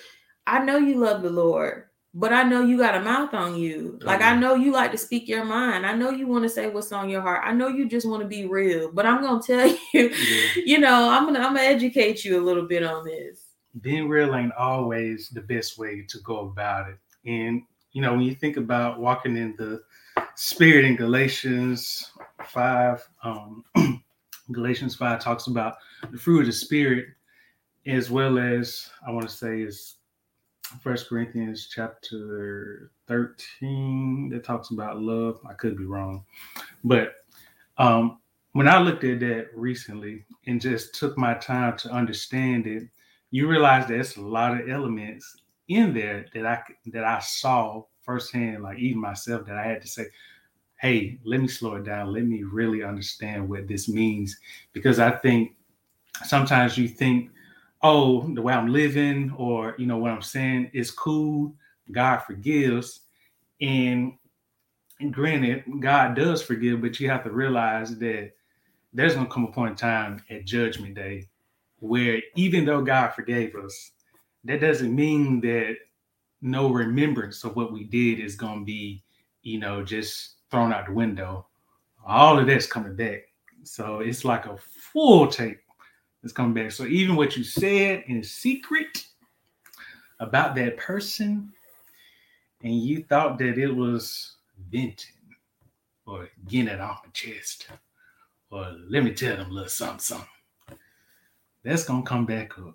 I 0.46 0.64
know 0.64 0.78
you 0.78 0.96
love 0.96 1.22
the 1.22 1.30
Lord, 1.30 1.84
but 2.14 2.32
I 2.32 2.42
know 2.42 2.62
you 2.62 2.76
got 2.76 2.94
a 2.94 3.00
mouth 3.00 3.32
on 3.32 3.56
you. 3.56 3.98
Like 4.02 4.20
I 4.20 4.34
know 4.34 4.54
you 4.54 4.72
like 4.72 4.92
to 4.92 4.98
speak 4.98 5.28
your 5.28 5.44
mind. 5.44 5.86
I 5.86 5.94
know 5.94 6.10
you 6.10 6.26
want 6.26 6.42
to 6.42 6.48
say 6.48 6.68
what's 6.68 6.92
on 6.92 7.08
your 7.08 7.22
heart. 7.22 7.42
I 7.44 7.52
know 7.52 7.68
you 7.68 7.88
just 7.88 8.08
want 8.08 8.22
to 8.22 8.28
be 8.28 8.46
real, 8.46 8.90
but 8.92 9.06
I'm 9.06 9.22
gonna 9.22 9.42
tell 9.46 9.66
you, 9.66 9.78
yeah. 9.92 10.48
you 10.56 10.78
know, 10.78 11.08
I'm 11.08 11.24
gonna 11.24 11.38
I'm 11.38 11.54
gonna 11.54 11.60
educate 11.60 12.24
you 12.24 12.40
a 12.40 12.44
little 12.44 12.66
bit 12.66 12.82
on 12.82 13.04
this. 13.04 13.46
Being 13.80 14.08
real 14.08 14.34
ain't 14.34 14.52
always 14.52 15.30
the 15.30 15.40
best 15.40 15.78
way 15.78 16.04
to 16.08 16.18
go 16.20 16.40
about 16.40 16.90
it. 16.90 16.98
And 17.24 17.62
you 17.92 18.02
know, 18.02 18.12
when 18.12 18.22
you 18.22 18.34
think 18.34 18.56
about 18.56 18.98
walking 18.98 19.36
in 19.36 19.54
the 19.56 19.82
spirit 20.34 20.84
in 20.84 20.96
Galatians 20.96 22.10
5, 22.46 23.08
um, 23.22 23.64
Galatians 24.52 24.94
5 24.94 25.20
talks 25.20 25.46
about 25.46 25.76
the 26.10 26.18
fruit 26.18 26.40
of 26.40 26.46
the 26.46 26.52
spirit, 26.52 27.06
as 27.86 28.10
well 28.10 28.38
as 28.38 28.90
I 29.06 29.10
want 29.10 29.28
to 29.28 29.34
say 29.34 29.62
is 29.62 29.96
First 30.80 31.08
Corinthians 31.08 31.68
chapter 31.72 32.90
13 33.08 34.30
that 34.30 34.44
talks 34.44 34.70
about 34.70 35.00
love. 35.00 35.40
I 35.48 35.54
could 35.54 35.76
be 35.76 35.84
wrong. 35.84 36.24
But 36.84 37.14
um, 37.78 38.18
when 38.52 38.68
I 38.68 38.78
looked 38.78 39.04
at 39.04 39.20
that 39.20 39.48
recently 39.54 40.24
and 40.46 40.60
just 40.60 40.94
took 40.94 41.16
my 41.18 41.34
time 41.34 41.76
to 41.78 41.90
understand 41.90 42.66
it, 42.66 42.84
you 43.30 43.48
realize 43.48 43.86
there's 43.86 44.16
a 44.16 44.22
lot 44.22 44.58
of 44.58 44.68
elements 44.68 45.36
in 45.68 45.94
there 45.94 46.26
that 46.34 46.46
I 46.46 46.62
that 46.86 47.04
I 47.04 47.18
saw 47.20 47.84
firsthand, 48.02 48.62
like 48.62 48.78
even 48.78 49.00
myself, 49.00 49.46
that 49.46 49.56
I 49.56 49.64
had 49.64 49.80
to 49.82 49.88
say, 49.88 50.06
hey, 50.80 51.18
let 51.24 51.40
me 51.40 51.48
slow 51.48 51.76
it 51.76 51.84
down. 51.84 52.12
Let 52.12 52.24
me 52.24 52.42
really 52.42 52.82
understand 52.82 53.48
what 53.48 53.68
this 53.68 53.88
means. 53.88 54.36
Because 54.72 54.98
I 54.98 55.12
think 55.12 55.54
sometimes 56.24 56.76
you 56.78 56.88
think, 56.88 57.30
oh, 57.82 58.32
the 58.34 58.42
way 58.42 58.54
I'm 58.54 58.68
living 58.68 59.34
or, 59.36 59.74
you 59.78 59.86
know, 59.86 59.98
what 59.98 60.12
I'm 60.12 60.22
saying 60.22 60.70
is 60.72 60.90
cool. 60.90 61.54
God 61.90 62.18
forgives. 62.18 63.00
And 63.60 64.12
granted, 65.10 65.64
God 65.80 66.14
does 66.14 66.42
forgive, 66.42 66.80
but 66.80 67.00
you 67.00 67.08
have 67.10 67.24
to 67.24 67.30
realize 67.30 67.98
that 67.98 68.32
there's 68.92 69.14
going 69.14 69.26
to 69.26 69.32
come 69.32 69.44
a 69.44 69.52
point 69.52 69.72
in 69.72 69.76
time 69.76 70.22
at 70.30 70.44
Judgment 70.44 70.94
Day 70.94 71.28
where 71.80 72.22
even 72.36 72.64
though 72.64 72.82
God 72.82 73.08
forgave 73.08 73.56
us, 73.56 73.90
that 74.44 74.60
doesn't 74.60 74.94
mean 74.94 75.40
that 75.40 75.76
no 76.40 76.70
remembrance 76.70 77.42
of 77.44 77.56
what 77.56 77.72
we 77.72 77.84
did 77.84 78.20
is 78.20 78.36
going 78.36 78.60
to 78.60 78.64
be, 78.64 79.02
you 79.42 79.58
know, 79.58 79.82
just 79.82 80.36
thrown 80.50 80.72
out 80.72 80.86
the 80.86 80.92
window. 80.92 81.46
All 82.06 82.38
of 82.38 82.46
that's 82.46 82.66
coming 82.66 82.94
back. 82.94 83.22
So 83.64 84.00
it's 84.00 84.24
like 84.24 84.46
a 84.46 84.56
full 84.92 85.26
tape 85.26 85.58
that's 86.22 86.32
coming 86.32 86.54
back. 86.54 86.70
So 86.70 86.84
even 86.86 87.16
what 87.16 87.36
you 87.36 87.44
said 87.44 88.04
in 88.06 88.22
secret 88.22 89.06
about 90.20 90.54
that 90.54 90.76
person, 90.76 91.52
and 92.62 92.80
you 92.80 93.02
thought 93.04 93.38
that 93.38 93.58
it 93.58 93.74
was 93.74 94.36
venting 94.70 95.12
or 96.06 96.28
getting 96.46 96.68
it 96.68 96.80
off 96.80 97.02
my 97.04 97.10
chest, 97.12 97.66
or 98.50 98.76
let 98.88 99.02
me 99.02 99.12
tell 99.12 99.36
them 99.36 99.50
a 99.50 99.52
little 99.52 99.68
something, 99.68 99.98
something. 99.98 100.28
That's 101.64 101.84
gonna 101.84 102.02
come 102.02 102.26
back 102.26 102.58
up. 102.58 102.74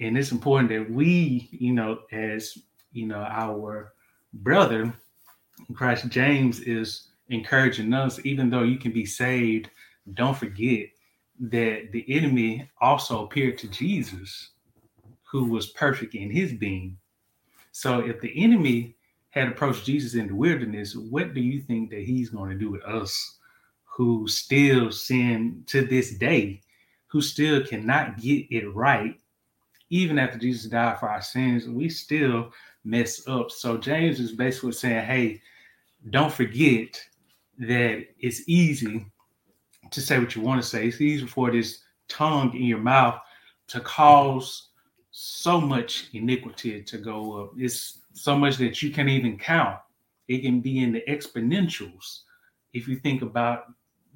And 0.00 0.18
it's 0.18 0.32
important 0.32 0.68
that 0.70 0.90
we, 0.90 1.48
you 1.52 1.72
know, 1.72 2.00
as 2.12 2.58
you 2.92 3.06
know, 3.06 3.20
our 3.20 3.92
brother 4.32 4.92
Christ 5.74 6.08
James 6.08 6.60
is 6.60 7.08
encouraging 7.28 7.92
us, 7.92 8.24
even 8.24 8.50
though 8.50 8.62
you 8.62 8.78
can 8.78 8.92
be 8.92 9.06
saved, 9.06 9.70
don't 10.14 10.36
forget 10.36 10.88
that 11.38 11.92
the 11.92 12.04
enemy 12.08 12.70
also 12.80 13.24
appeared 13.24 13.58
to 13.58 13.68
Jesus, 13.68 14.50
who 15.24 15.44
was 15.44 15.68
perfect 15.68 16.14
in 16.14 16.30
his 16.30 16.52
being. 16.52 16.96
So 17.72 18.00
if 18.00 18.20
the 18.20 18.32
enemy 18.42 18.96
had 19.30 19.48
approached 19.48 19.84
Jesus 19.84 20.14
in 20.14 20.28
the 20.28 20.34
wilderness, 20.34 20.96
what 20.96 21.34
do 21.34 21.40
you 21.40 21.60
think 21.60 21.90
that 21.90 22.02
he's 22.02 22.30
going 22.30 22.50
to 22.50 22.56
do 22.56 22.70
with 22.70 22.82
us 22.84 23.36
who 23.84 24.26
still 24.28 24.90
sin 24.90 25.62
to 25.66 25.86
this 25.86 26.14
day, 26.14 26.62
who 27.06 27.20
still 27.20 27.64
cannot 27.66 28.18
get 28.18 28.46
it 28.50 28.74
right? 28.74 29.20
Even 29.90 30.18
after 30.18 30.38
Jesus 30.38 30.70
died 30.70 30.98
for 30.98 31.08
our 31.08 31.22
sins, 31.22 31.68
we 31.68 31.88
still 31.88 32.52
mess 32.84 33.26
up. 33.28 33.50
So 33.50 33.76
James 33.76 34.20
is 34.20 34.32
basically 34.32 34.72
saying, 34.72 35.04
hey, 35.04 35.42
don't 36.10 36.32
forget 36.32 37.00
that 37.58 38.06
it's 38.18 38.48
easy 38.48 39.06
to 39.90 40.00
say 40.00 40.18
what 40.18 40.34
you 40.34 40.42
want 40.42 40.60
to 40.62 40.66
say. 40.66 40.86
It's 40.86 41.00
easy 41.00 41.26
for 41.26 41.50
this 41.50 41.80
tongue 42.08 42.54
in 42.54 42.64
your 42.64 42.78
mouth 42.78 43.20
to 43.68 43.80
cause 43.80 44.68
so 45.10 45.60
much 45.60 46.08
iniquity 46.12 46.82
to 46.82 46.98
go 46.98 47.42
up. 47.42 47.52
It's 47.56 48.00
so 48.12 48.36
much 48.36 48.56
that 48.58 48.82
you 48.82 48.90
can't 48.90 49.08
even 49.08 49.38
count. 49.38 49.78
It 50.28 50.40
can 50.40 50.60
be 50.60 50.82
in 50.82 50.92
the 50.92 51.02
exponentials. 51.08 52.20
If 52.72 52.86
you 52.88 52.96
think 52.96 53.22
about 53.22 53.66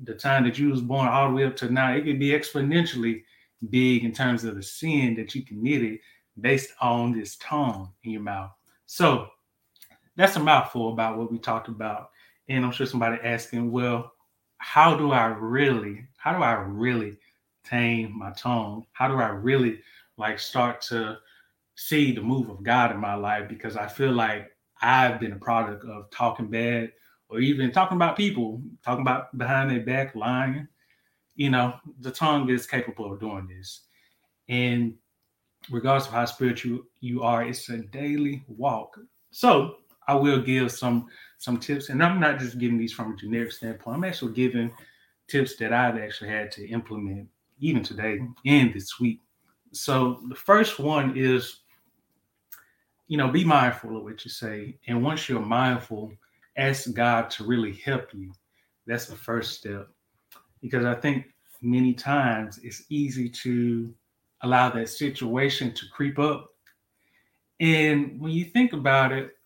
the 0.04 0.14
time 0.14 0.44
that 0.44 0.59
you 0.59 0.70
was 0.70 0.80
born 0.80 1.09
all 1.09 1.28
the 1.28 1.35
way 1.35 1.44
up 1.44 1.56
to 1.56 1.70
now, 1.70 1.92
it 1.94 2.04
can 2.04 2.18
be 2.18 2.30
exponentially 2.30 3.22
big 3.68 4.04
in 4.04 4.12
terms 4.12 4.44
of 4.44 4.56
the 4.56 4.62
sin 4.62 5.14
that 5.16 5.35
you 5.35 5.42
committed 5.42 5.98
based 6.40 6.72
on 6.80 7.12
this 7.12 7.37
tongue 7.37 7.92
in 8.04 8.12
your 8.12 8.22
mouth. 8.22 8.50
So 8.87 9.28
that's 10.16 10.37
a 10.37 10.40
mouthful 10.40 10.92
about 10.92 11.16
what 11.18 11.30
we 11.30 11.38
talked 11.38 11.68
about. 11.68 12.11
And 12.48 12.64
I'm 12.64 12.72
sure 12.72 12.87
somebody 12.87 13.18
asking, 13.22 13.70
well, 13.70 14.12
how 14.61 14.94
do 14.94 15.11
I 15.11 15.27
really, 15.27 16.07
how 16.18 16.37
do 16.37 16.42
I 16.42 16.53
really 16.53 17.16
tame 17.64 18.16
my 18.16 18.31
tongue? 18.33 18.85
How 18.92 19.09
do 19.09 19.14
I 19.16 19.29
really 19.29 19.81
like 20.18 20.38
start 20.38 20.83
to 20.83 21.18
see 21.77 22.12
the 22.12 22.20
move 22.20 22.51
of 22.51 22.62
God 22.62 22.92
in 22.92 22.99
my 22.99 23.14
life? 23.14 23.49
Because 23.49 23.77
I 23.77 23.88
feel 23.88 24.12
like 24.12 24.55
I've 24.83 25.18
been 25.18 25.33
a 25.33 25.38
product 25.38 25.85
of 25.87 26.11
talking 26.11 26.49
bad 26.49 26.92
or 27.31 27.40
even 27.40 27.73
talking 27.73 27.96
about 27.96 28.18
people, 28.18 28.61
talking 28.85 29.01
about 29.01 29.37
behind 29.38 29.70
their 29.70 29.81
back, 29.81 30.14
lying. 30.14 30.68
You 31.37 31.49
know, 31.51 31.75
the 32.01 32.11
tongue 32.11 32.51
is 32.51 32.66
capable 32.66 33.11
of 33.11 33.18
doing 33.18 33.49
this. 33.49 33.85
And 34.51 34.94
regardless 35.70 36.07
of 36.07 36.12
how 36.12 36.27
spiritual 36.27 36.81
you 37.01 37.23
are, 37.23 37.44
it's 37.44 37.70
a 37.70 37.79
daily 37.79 38.44
walk. 38.46 38.99
So 39.31 39.77
I 40.07 40.14
will 40.14 40.42
give 40.42 40.70
some 40.70 41.07
some 41.40 41.57
tips, 41.57 41.88
and 41.88 42.05
I'm 42.05 42.20
not 42.20 42.38
just 42.38 42.59
giving 42.59 42.76
these 42.76 42.92
from 42.92 43.14
a 43.14 43.16
generic 43.16 43.50
standpoint. 43.50 43.96
I'm 43.96 44.05
actually 44.05 44.35
giving 44.35 44.70
tips 45.26 45.57
that 45.57 45.72
I've 45.72 45.96
actually 45.96 46.29
had 46.29 46.53
to 46.53 46.68
implement 46.68 47.29
even 47.61 47.83
today 47.83 48.20
in 48.44 48.72
this 48.74 49.00
week. 49.00 49.20
So 49.72 50.20
the 50.29 50.35
first 50.35 50.79
one 50.79 51.16
is, 51.16 51.61
you 53.09 53.16
know, 53.16 53.29
be 53.29 53.42
mindful 53.42 53.96
of 53.96 54.03
what 54.03 54.22
you 54.22 54.31
say, 54.31 54.76
and 54.87 55.03
once 55.03 55.31
you're 55.31 55.40
mindful, 55.40 56.12
ask 56.59 56.92
God 56.92 57.31
to 57.31 57.44
really 57.44 57.72
help 57.72 58.12
you. 58.12 58.33
That's 58.87 59.07
the 59.07 59.16
first 59.16 59.57
step, 59.57 59.88
because 60.61 60.85
I 60.85 60.94
think 60.94 61.24
many 61.62 61.94
times 61.94 62.61
it's 62.62 62.85
easy 62.90 63.31
to 63.31 63.94
allow 64.42 64.68
that 64.70 64.90
situation 64.90 65.72
to 65.72 65.87
creep 65.90 66.18
up. 66.18 66.50
And 67.61 68.20
when 68.20 68.33
you 68.33 68.44
think 68.44 68.74
about 68.74 69.12
it, 69.12 69.37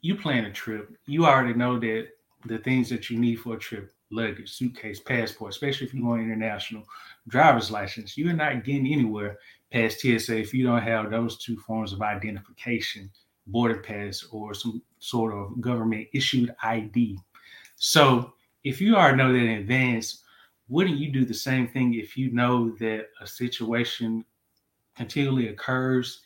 you 0.00 0.14
plan 0.14 0.44
a 0.44 0.52
trip, 0.52 0.96
you 1.06 1.26
already 1.26 1.54
know 1.54 1.78
that 1.78 2.08
the 2.44 2.58
things 2.58 2.88
that 2.90 3.10
you 3.10 3.18
need 3.18 3.36
for 3.36 3.54
a 3.54 3.58
trip 3.58 3.92
luggage, 4.10 4.52
suitcase, 4.52 5.00
passport, 5.00 5.50
especially 5.50 5.86
if 5.86 5.94
you're 5.94 6.02
going 6.02 6.22
international, 6.22 6.84
driver's 7.28 7.70
license, 7.70 8.16
you're 8.16 8.32
not 8.32 8.64
getting 8.64 8.86
anywhere 8.86 9.38
past 9.72 10.00
TSA 10.00 10.38
if 10.38 10.54
you 10.54 10.64
don't 10.64 10.82
have 10.82 11.10
those 11.10 11.38
two 11.38 11.56
forms 11.58 11.92
of 11.92 12.02
identification, 12.02 13.10
border 13.48 13.78
pass, 13.80 14.24
or 14.30 14.54
some 14.54 14.80
sort 14.98 15.34
of 15.34 15.60
government 15.60 16.06
issued 16.12 16.54
ID. 16.62 17.18
So 17.76 18.32
if 18.64 18.80
you 18.80 18.96
already 18.96 19.16
know 19.16 19.32
that 19.32 19.38
in 19.38 19.58
advance, 19.58 20.22
wouldn't 20.68 20.98
you 20.98 21.10
do 21.10 21.24
the 21.24 21.34
same 21.34 21.68
thing 21.68 21.94
if 21.94 22.16
you 22.16 22.32
know 22.32 22.70
that 22.78 23.08
a 23.20 23.26
situation 23.26 24.24
continually 24.96 25.48
occurs 25.48 26.22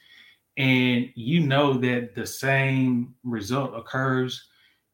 and 0.60 1.10
you 1.14 1.40
know 1.40 1.74
that 1.74 2.14
the 2.14 2.26
same 2.26 3.14
result 3.24 3.72
occurs 3.74 4.48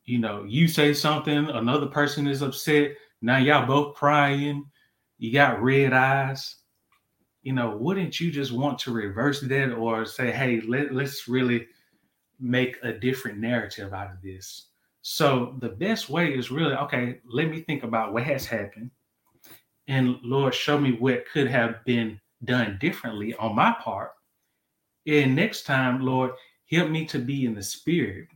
you 0.05 0.19
know 0.19 0.45
you 0.45 0.69
say 0.69 0.95
something 0.95 1.49
another 1.51 1.87
person 1.87 2.27
is 2.27 2.43
upset 2.43 2.93
now 3.23 3.37
y'all 3.37 3.67
both 3.67 3.95
crying 3.95 4.65
you 5.19 5.33
got 5.33 5.63
red 5.63 5.93
eyes 5.93 6.57
you 7.47 7.53
know, 7.53 7.77
wouldn't 7.77 8.19
you 8.19 8.33
just 8.33 8.51
want 8.51 8.77
to 8.77 8.91
reverse 8.91 9.41
that 9.41 9.73
or 9.73 10.05
say, 10.05 10.33
hey, 10.33 10.61
let, 10.63 10.93
let's 10.93 11.29
really 11.29 11.69
make 12.41 12.77
a 12.83 12.93
different 12.93 13.39
narrative 13.39 13.95
out 13.95 14.11
of 14.11 14.21
this? 14.21 14.71
So 15.03 15.55
the 15.61 15.69
best 15.69 16.11
way 16.11 16.35
is 16.35 16.51
really, 16.51 16.75
okay, 16.75 17.21
let 17.25 17.49
me 17.49 17.61
think 17.61 17.85
about 17.85 18.13
what 18.13 18.25
has 18.25 18.47
happened. 18.47 18.91
And 19.87 20.19
Lord, 20.25 20.57
show 20.57 20.77
me 20.77 20.97
what 20.99 21.31
could 21.33 21.47
have 21.47 21.85
been 21.85 22.21
done 22.45 22.79
differently 22.81 23.33
on 23.37 23.55
my 23.55 23.77
part. 23.81 24.11
And 25.07 25.37
next 25.37 25.63
time, 25.65 26.01
Lord, 26.01 26.33
help 26.71 26.91
me 26.91 27.07
to 27.07 27.19
be 27.19 27.47
in 27.47 27.55
the 27.55 27.63
spirit 27.63 28.29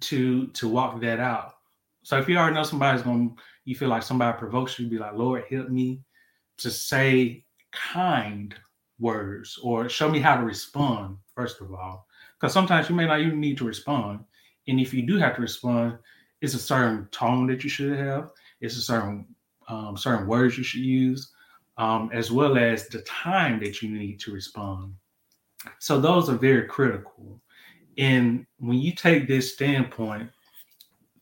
to 0.00 0.46
to 0.48 0.68
walk 0.68 1.00
that 1.00 1.20
out. 1.20 1.54
So 2.02 2.18
if 2.18 2.28
you 2.28 2.36
already 2.36 2.54
know 2.54 2.62
somebody's 2.62 3.02
gonna, 3.02 3.30
you 3.64 3.74
feel 3.74 3.88
like 3.88 4.02
somebody 4.02 4.36
provokes 4.38 4.78
you, 4.78 4.88
be 4.88 4.98
like, 4.98 5.14
Lord, 5.14 5.44
help 5.50 5.68
me 5.68 6.00
to 6.58 6.70
say 6.70 7.44
kind 7.72 8.54
words 8.98 9.58
or 9.62 9.88
show 9.88 10.08
me 10.08 10.20
how 10.20 10.36
to 10.36 10.44
respond, 10.44 11.16
first 11.34 11.60
of 11.60 11.72
all. 11.72 12.06
Because 12.38 12.52
sometimes 12.52 12.88
you 12.88 12.94
may 12.94 13.06
not 13.06 13.20
even 13.20 13.40
need 13.40 13.58
to 13.58 13.64
respond. 13.64 14.20
And 14.68 14.80
if 14.80 14.92
you 14.94 15.02
do 15.02 15.16
have 15.18 15.36
to 15.36 15.42
respond, 15.42 15.98
it's 16.40 16.54
a 16.54 16.58
certain 16.58 17.06
tone 17.10 17.46
that 17.48 17.62
you 17.62 17.70
should 17.70 17.96
have, 17.98 18.30
it's 18.60 18.76
a 18.76 18.82
certain 18.82 19.26
um, 19.68 19.96
certain 19.96 20.26
words 20.26 20.58
you 20.58 20.64
should 20.64 20.80
use, 20.82 21.32
um, 21.78 22.10
as 22.12 22.30
well 22.30 22.58
as 22.58 22.88
the 22.88 23.00
time 23.02 23.60
that 23.60 23.80
you 23.80 23.90
need 23.90 24.18
to 24.20 24.32
respond. 24.32 24.92
So 25.78 26.00
those 26.00 26.28
are 26.28 26.36
very 26.36 26.66
critical. 26.66 27.40
And 27.98 28.46
when 28.58 28.78
you 28.78 28.94
take 28.94 29.28
this 29.28 29.52
standpoint, 29.52 30.30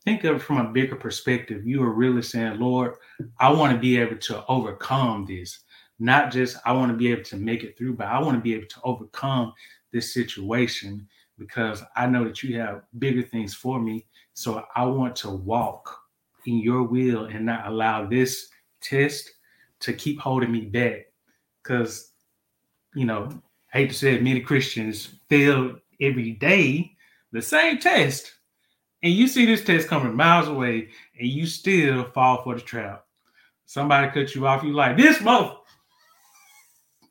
think 0.05 0.25
of 0.25 0.37
it 0.37 0.43
from 0.43 0.59
a 0.59 0.73
bigger 0.73 0.97
perspective. 0.97 1.67
You 1.67 1.83
are 1.83 1.93
really 1.93 2.23
saying, 2.23 2.59
Lord, 2.59 2.95
I 3.39 3.53
want 3.53 3.73
to 3.73 3.79
be 3.79 3.99
able 3.99 4.17
to 4.17 4.45
overcome 4.47 5.27
this. 5.27 5.61
Not 5.99 6.33
just 6.33 6.57
I 6.65 6.73
want 6.73 6.91
to 6.91 6.97
be 6.97 7.11
able 7.13 7.25
to 7.25 7.37
make 7.37 7.63
it 7.63 7.77
through, 7.77 7.95
but 7.95 8.07
I 8.07 8.21
want 8.21 8.37
to 8.37 8.41
be 8.41 8.55
able 8.55 8.69
to 8.69 8.81
overcome 8.85 9.53
this 9.93 10.15
situation 10.15 11.07
because 11.39 11.83
I 11.97 12.07
know 12.07 12.25
that 12.25 12.43
you 12.43 12.59
have 12.61 12.83
bigger 12.99 13.23
things 13.23 13.55
for 13.55 13.81
me. 13.81 14.07
So 14.35 14.65
I 14.77 14.85
want 14.85 15.17
to 15.17 15.31
walk 15.31 15.99
in 16.47 16.59
your 16.59 16.85
will 16.85 17.25
and 17.27 17.45
not 17.45 17.67
allow 17.67 18.07
this 18.07 18.49
test 18.81 19.31
to 19.81 19.93
keep 19.93 20.19
holding 20.21 20.53
me 20.53 20.63
back. 20.67 21.07
Because, 21.63 22.13
you 22.95 23.05
know, 23.05 23.29
I 23.73 23.79
hate 23.79 23.91
to 23.91 23.95
say 23.95 24.15
it, 24.15 24.23
many 24.23 24.41
Christians 24.41 25.11
fail 25.29 25.77
every 26.01 26.33
day 26.33 26.97
the 27.33 27.43
same 27.43 27.79
test. 27.79 28.33
And 29.03 29.13
you 29.13 29.29
see 29.29 29.47
this 29.47 29.65
test 29.65 29.89
coming 29.89 30.15
miles 30.15 30.49
away, 30.49 30.89
and 31.19 31.29
you 31.29 31.47
still 31.47 32.05
fall 32.13 32.43
for 32.43 32.55
the 32.55 32.61
trap. 32.61 33.05
Somebody 33.65 34.11
cut 34.11 34.35
you 34.35 34.47
off, 34.47 34.63
you 34.63 34.73
like 34.73 34.97
this 34.97 35.21
month. 35.21 35.53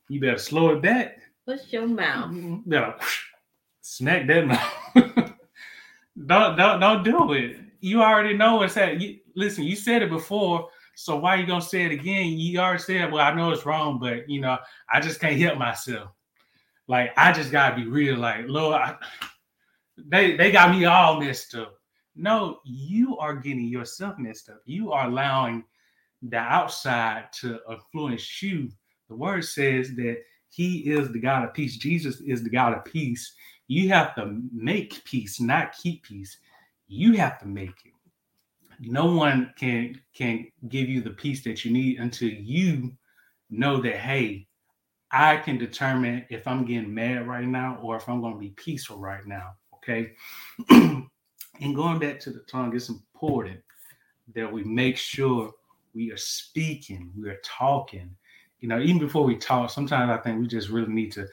You 0.10 0.20
better 0.20 0.38
slow 0.38 0.72
it 0.72 0.82
back. 0.82 1.20
What's 1.46 1.72
your 1.72 1.88
mouth? 1.88 2.32
You 2.32 2.62
better 2.66 2.96
smack 3.82 4.28
that 4.28 4.46
mouth. 4.46 4.74
don't 6.26 6.58
don't 6.58 6.80
don't 6.80 7.04
do 7.04 7.34
it. 7.34 7.58
You 7.80 8.04
already 8.04 8.36
know 8.36 8.58
what's 8.58 8.74
that. 8.74 9.00
You, 9.00 9.20
listen, 9.36 9.64
you 9.64 9.76
said 9.76 10.02
it 10.02 10.10
before, 10.10 10.70
so 10.96 11.16
why 11.16 11.36
are 11.36 11.40
you 11.40 11.48
gonna 11.48 11.62
say 11.62 11.86
it 11.86 11.92
again? 11.92 12.38
You 12.38 12.60
already 12.60 12.84
said, 12.84 13.12
well, 13.12 13.26
I 13.26 13.34
know 13.34 13.52
it's 13.52 13.66
wrong, 13.66 14.00
but 14.00 14.30
you 14.30 14.42
know, 14.42 14.58
I 14.92 15.00
just 15.00 15.20
can't 15.20 15.40
help 15.40 15.58
myself. 15.58 16.10
Like 16.90 17.14
I 17.16 17.32
just 17.32 17.52
gotta 17.52 17.76
be 17.76 17.88
real. 17.88 18.18
Like 18.18 18.46
Lord, 18.48 18.82
I, 18.82 18.96
they 19.96 20.36
they 20.36 20.52
got 20.52 20.72
me 20.72 20.86
all 20.86 21.22
messed 21.22 21.56
up. 21.56 21.76
No, 22.16 22.60
you 22.66 23.16
are 23.20 23.36
getting 23.36 23.66
yourself 23.68 24.18
messed 24.18 24.50
up. 24.50 24.62
You 24.66 24.92
are 24.92 25.08
allowing 25.08 25.64
the 26.24 26.38
outside 26.38 27.32
to 27.42 27.60
influence 27.70 28.42
you. 28.42 28.70
The 29.08 29.16
word 29.16 29.46
says 29.46 29.96
that 29.98 30.18
He 30.50 30.80
is 30.92 31.12
the 31.12 31.20
God 31.20 31.48
of 31.48 31.54
peace. 31.54 31.78
Jesus 31.78 32.22
is 32.22 32.44
the 32.44 32.50
God 32.50 32.74
of 32.74 32.84
peace. 32.84 33.36
You 33.68 33.90
have 33.90 34.16
to 34.16 34.42
make 34.52 35.04
peace, 35.06 35.40
not 35.40 35.74
keep 35.74 36.02
peace. 36.04 36.40
You 36.88 37.14
have 37.14 37.40
to 37.42 37.46
make 37.46 37.86
it. 37.86 37.94
No 38.80 39.14
one 39.14 39.54
can 39.56 40.02
can 40.16 40.48
give 40.70 40.90
you 40.90 41.02
the 41.02 41.12
peace 41.12 41.44
that 41.44 41.64
you 41.64 41.72
need 41.72 42.00
until 42.00 42.30
you 42.30 42.94
know 43.52 43.80
that 43.80 43.98
hey, 43.98 44.48
I 45.12 45.38
can 45.38 45.58
determine 45.58 46.26
if 46.30 46.48
I'm 46.48 46.66
getting 46.66 46.94
mad 46.94 47.28
right 47.28 47.48
now 47.48 47.80
or 47.82 47.96
if 47.96 48.08
I'm 48.08 48.22
going 48.22 48.34
to 48.34 48.40
be 48.40 48.50
peaceful 48.50 48.98
right 48.98 49.26
now. 49.26 49.54
Okay. 49.76 50.14
and 50.70 51.76
going 51.76 52.00
back 52.00 52.20
to 52.22 52.32
the 52.32 52.42
tongue, 52.42 52.76
it's 52.76 52.90
important 52.90 53.60
that 54.36 54.52
we 54.52 54.64
make 54.64 54.98
sure 54.98 55.52
we 55.96 56.12
are 56.12 56.18
speaking, 56.18 57.12
we 57.18 57.30
are 57.30 57.40
talking. 57.44 58.16
You 58.60 58.68
know, 58.68 58.80
even 58.80 59.00
before 59.00 59.24
we 59.24 59.38
talk, 59.38 59.70
sometimes 59.70 60.12
I 60.12 60.18
think 60.18 60.40
we 60.40 60.48
just 60.48 60.70
really 60.70 60.92
need 60.92 61.12
to. 61.14 61.28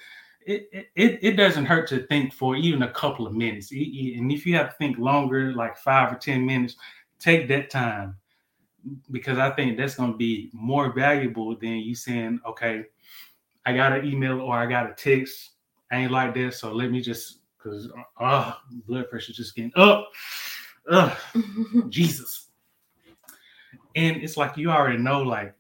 It, 0.47 0.69
it, 0.95 1.19
it 1.23 1.33
doesn't 1.33 1.67
hurt 1.67 1.89
to 1.89 2.07
think 2.07 2.33
for 2.33 2.55
even 2.55 2.83
a 2.85 2.93
couple 2.93 3.27
of 3.27 3.35
minutes. 3.35 3.73
And 3.73 4.31
if 4.31 4.47
you 4.47 4.55
have 4.55 4.71
to 4.71 4.77
think 4.77 4.97
longer, 4.97 5.53
like 5.53 5.77
five 5.77 6.13
or 6.13 6.17
10 6.17 6.47
minutes, 6.47 6.77
take 7.19 7.49
that 7.49 7.69
time 7.69 8.17
because 9.11 9.39
I 9.39 9.51
think 9.51 9.77
that's 9.77 9.97
going 9.97 10.13
to 10.13 10.17
be 10.17 10.51
more 10.53 10.93
valuable 10.93 11.57
than 11.57 11.79
you 11.79 11.97
saying, 11.97 12.41
okay, 12.47 12.85
I 13.67 13.73
got 13.73 13.93
an 13.93 14.07
email 14.07 14.41
or 14.41 14.57
I 14.57 14.67
got 14.67 14.89
a 14.89 14.95
text. 14.95 15.51
I 15.91 15.97
ain't 15.99 16.13
like 16.13 16.35
this, 16.35 16.61
so 16.61 16.73
let 16.73 16.91
me 16.91 17.01
just 17.01 17.41
because 17.59 17.89
uh, 18.21 18.53
blood 18.87 19.11
pressure 19.11 19.33
just 19.33 19.57
getting 19.57 19.73
up. 19.75 20.09
Uh, 20.89 21.15
Jesus. 21.89 22.47
And 23.97 24.19
it's 24.19 24.37
like 24.37 24.57
you 24.57 24.71
already 24.71 24.99
know, 24.99 25.23
like 25.23 25.53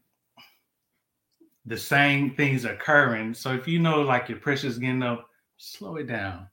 the 1.64 1.77
same 1.77 2.35
things 2.35 2.64
occurring. 2.64 3.35
So 3.35 3.53
if 3.53 3.66
you 3.66 3.81
know, 3.81 4.03
like 4.03 4.29
your 4.29 4.38
pressure's 4.38 4.79
getting 4.79 5.03
up, 5.03 5.29
slow 5.57 5.97
it 5.97 6.07
down. 6.07 6.47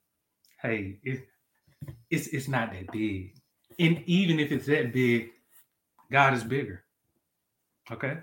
Hey, 0.60 0.98
it, 1.04 1.24
it's 2.10 2.26
it's 2.28 2.48
not 2.48 2.72
that 2.72 2.90
big. 2.90 3.34
And 3.78 4.02
even 4.06 4.40
if 4.40 4.50
it's 4.50 4.66
that 4.66 4.92
big, 4.92 5.30
God 6.10 6.34
is 6.34 6.42
bigger. 6.42 6.84
Okay 7.92 8.18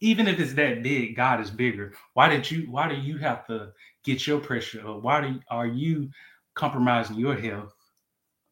even 0.00 0.26
if 0.26 0.38
it's 0.40 0.54
that 0.54 0.82
big, 0.82 1.16
God 1.16 1.40
is 1.40 1.50
bigger. 1.50 1.92
Why 2.14 2.28
did 2.28 2.50
you? 2.50 2.70
Why 2.70 2.88
do 2.88 2.96
you 2.96 3.18
have 3.18 3.46
to 3.46 3.72
get 4.04 4.26
your 4.26 4.40
pressure? 4.40 4.80
Why 4.80 5.20
do 5.20 5.40
are 5.50 5.66
you 5.66 6.10
compromising 6.54 7.16
your 7.16 7.34
health 7.34 7.74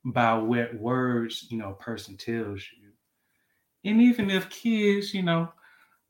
by 0.04 0.34
what 0.34 0.74
words 0.74 1.46
you 1.50 1.58
know 1.58 1.70
a 1.70 1.82
person 1.82 2.16
tells 2.16 2.62
you? 2.78 2.90
And 3.84 4.00
even 4.00 4.30
if 4.30 4.48
kids, 4.48 5.12
you 5.12 5.22
know, 5.22 5.52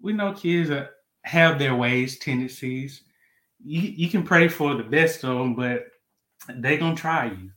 we 0.01 0.13
know 0.13 0.33
kids 0.33 0.71
have 1.23 1.59
their 1.59 1.75
ways, 1.75 2.19
tendencies. 2.19 3.03
You, 3.65 3.81
you 3.81 4.09
can 4.09 4.23
pray 4.23 4.49
for 4.49 4.75
the 4.75 4.83
best 4.83 5.25
of 5.25 5.39
them, 5.39 5.55
but 5.55 5.87
they 6.49 6.77
gonna 6.77 6.95
try 6.95 7.27
you. 7.27 7.51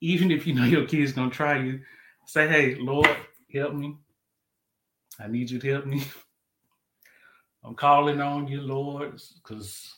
Even 0.00 0.30
if 0.30 0.46
you 0.46 0.54
know 0.54 0.64
your 0.64 0.86
kids 0.86 1.12
gonna 1.12 1.30
try 1.30 1.58
you, 1.58 1.80
say, 2.26 2.48
"Hey, 2.48 2.76
Lord, 2.76 3.16
help 3.52 3.74
me. 3.74 3.96
I 5.18 5.28
need 5.28 5.50
you 5.50 5.58
to 5.58 5.72
help 5.72 5.86
me." 5.86 6.04
I'm 7.64 7.74
calling 7.74 8.20
on 8.20 8.48
you, 8.48 8.60
Lord, 8.60 9.20
because 9.36 9.94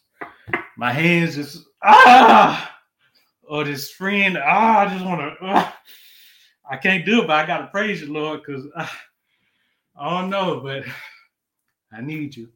my 0.76 0.92
hands 0.92 1.36
just 1.36 1.64
ah, 1.82 2.78
or 3.42 3.64
this 3.64 3.90
friend 3.90 4.38
ah, 4.42 4.80
I 4.80 4.86
just 4.86 5.04
want 5.04 5.20
to 5.20 5.36
ah, 5.42 5.78
I 6.70 6.76
can't 6.76 7.06
do 7.06 7.22
it, 7.22 7.26
but 7.26 7.36
I 7.36 7.46
gotta 7.46 7.68
praise 7.68 8.02
you, 8.02 8.12
Lord, 8.12 8.42
because 8.44 8.66
ah, 8.76 9.00
I 9.96 10.20
don't 10.20 10.30
know, 10.30 10.60
but 10.60 10.84
I 11.92 12.00
need 12.00 12.36
you. 12.36 12.48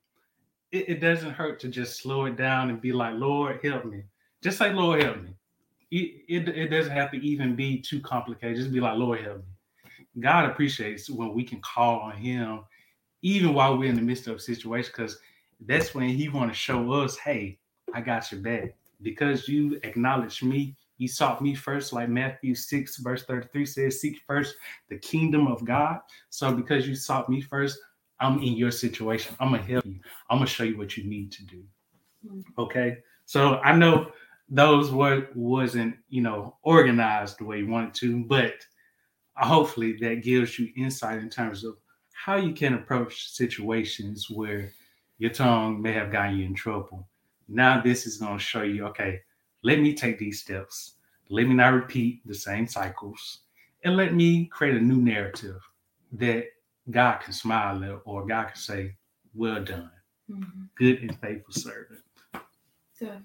It, 0.72 0.88
it, 0.88 1.00
doesn't 1.00 1.30
hurt 1.30 1.60
to 1.60 1.68
just 1.68 2.02
slow 2.02 2.26
it 2.26 2.36
down 2.36 2.68
and 2.68 2.80
be 2.80 2.92
like, 2.92 3.14
Lord, 3.14 3.60
help 3.62 3.86
me. 3.86 4.02
Just 4.42 4.58
say, 4.58 4.70
Lord, 4.72 5.02
help 5.02 5.22
me. 5.22 5.30
It, 5.90 6.24
it, 6.28 6.48
it 6.48 6.68
doesn't 6.68 6.92
have 6.92 7.10
to 7.12 7.16
even 7.16 7.56
be 7.56 7.80
too 7.80 8.00
complicated. 8.00 8.56
Just 8.56 8.72
be 8.72 8.80
like, 8.80 8.98
Lord, 8.98 9.20
help 9.20 9.38
me. 9.38 10.20
God 10.20 10.50
appreciates 10.50 11.08
when 11.08 11.32
we 11.32 11.42
can 11.42 11.60
call 11.60 12.00
on 12.00 12.12
Him 12.16 12.64
even 13.22 13.54
while 13.54 13.76
we're 13.76 13.90
in 13.90 13.96
the 13.96 14.02
midst 14.02 14.26
of 14.26 14.36
a 14.36 14.40
situation, 14.40 14.92
because 14.94 15.18
that's 15.66 15.94
when 15.94 16.08
he 16.08 16.28
want 16.28 16.52
to 16.52 16.58
show 16.58 16.92
us, 16.92 17.16
hey, 17.16 17.58
I 17.94 18.00
got 18.00 18.30
your 18.30 18.40
back. 18.40 18.74
Because 19.02 19.48
you 19.48 19.78
acknowledge 19.84 20.42
me, 20.42 20.76
you 20.98 21.06
sought 21.06 21.40
me 21.40 21.54
first, 21.54 21.92
like 21.92 22.08
Matthew 22.08 22.54
6, 22.54 22.96
verse 22.98 23.24
33 23.24 23.66
says, 23.66 24.00
seek 24.00 24.20
first 24.26 24.56
the 24.88 24.98
kingdom 24.98 25.46
of 25.46 25.64
God. 25.64 26.00
So 26.30 26.52
because 26.52 26.88
you 26.88 26.96
sought 26.96 27.28
me 27.28 27.40
first, 27.40 27.78
I'm 28.20 28.42
in 28.42 28.54
your 28.54 28.72
situation. 28.72 29.36
I'm 29.38 29.52
gonna 29.52 29.62
help 29.62 29.86
you. 29.86 30.00
I'm 30.28 30.38
gonna 30.38 30.48
show 30.48 30.64
you 30.64 30.76
what 30.76 30.96
you 30.96 31.04
need 31.04 31.30
to 31.32 31.44
do. 31.44 31.62
Mm-hmm. 32.26 32.60
Okay. 32.60 32.98
So 33.26 33.58
I 33.58 33.76
know 33.76 34.10
those 34.48 34.90
were 34.90 35.28
wasn't, 35.34 35.96
you 36.08 36.22
know, 36.22 36.56
organized 36.62 37.38
the 37.38 37.44
way 37.44 37.58
you 37.58 37.68
wanted 37.68 37.94
to, 37.94 38.24
but 38.24 38.54
hopefully 39.36 39.96
that 40.00 40.22
gives 40.24 40.58
you 40.58 40.72
insight 40.76 41.18
in 41.18 41.30
terms 41.30 41.62
of 41.62 41.76
how 42.24 42.34
you 42.36 42.52
can 42.52 42.74
approach 42.74 43.30
situations 43.30 44.28
where 44.28 44.72
your 45.18 45.30
tongue 45.30 45.80
may 45.80 45.92
have 45.92 46.10
gotten 46.10 46.36
you 46.36 46.46
in 46.46 46.54
trouble. 46.54 47.06
Now, 47.48 47.80
this 47.80 48.06
is 48.06 48.18
going 48.18 48.38
to 48.38 48.44
show 48.44 48.62
you 48.62 48.86
okay, 48.86 49.20
let 49.62 49.78
me 49.78 49.94
take 49.94 50.18
these 50.18 50.40
steps. 50.40 50.94
Let 51.28 51.46
me 51.46 51.54
not 51.54 51.74
repeat 51.74 52.26
the 52.26 52.34
same 52.34 52.66
cycles. 52.66 53.40
And 53.84 53.96
let 53.96 54.14
me 54.14 54.46
create 54.46 54.76
a 54.76 54.80
new 54.80 54.96
narrative 54.96 55.60
that 56.12 56.46
God 56.90 57.18
can 57.18 57.32
smile 57.32 57.82
at 57.84 58.00
or 58.04 58.26
God 58.26 58.48
can 58.48 58.56
say, 58.56 58.96
Well 59.34 59.62
done, 59.62 59.90
mm-hmm. 60.30 60.62
good 60.76 61.02
and 61.02 61.16
faithful 61.20 61.54
servant. 61.54 62.00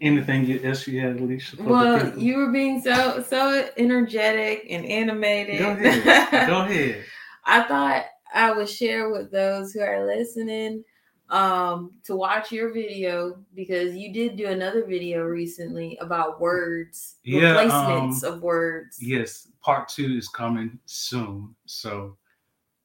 Anything 0.02 0.64
else 0.64 0.86
you 0.86 1.02
had, 1.02 1.20
Alicia? 1.20 1.56
Well, 1.60 2.16
you 2.20 2.38
were 2.38 2.52
being 2.52 2.80
so 2.80 3.26
so 3.28 3.70
energetic 3.76 4.68
and 4.70 4.86
animated. 4.86 5.58
Go 5.58 5.72
ahead. 5.72 6.48
Go 6.48 6.62
ahead. 6.62 7.04
I 7.46 7.64
thought 7.64 8.06
I 8.34 8.52
would 8.52 8.70
share 8.70 9.10
with 9.10 9.32
those 9.32 9.74
who 9.74 9.82
are 9.82 10.06
listening 10.06 10.84
um 11.30 11.92
to 12.04 12.16
watch 12.18 12.52
your 12.52 12.74
video 12.74 13.38
because 13.56 13.96
you 13.96 14.12
did 14.12 14.36
do 14.36 14.48
another 14.48 14.86
video 14.86 15.24
recently 15.24 15.98
about 16.02 16.42
words 16.42 17.16
yeah, 17.24 17.62
replacements 17.62 18.24
um, 18.24 18.34
of 18.34 18.42
words. 18.42 18.98
yes 19.00 19.48
part 19.64 19.88
two 19.88 20.18
is 20.18 20.28
coming 20.28 20.78
soon. 20.86 21.56
So 21.66 22.18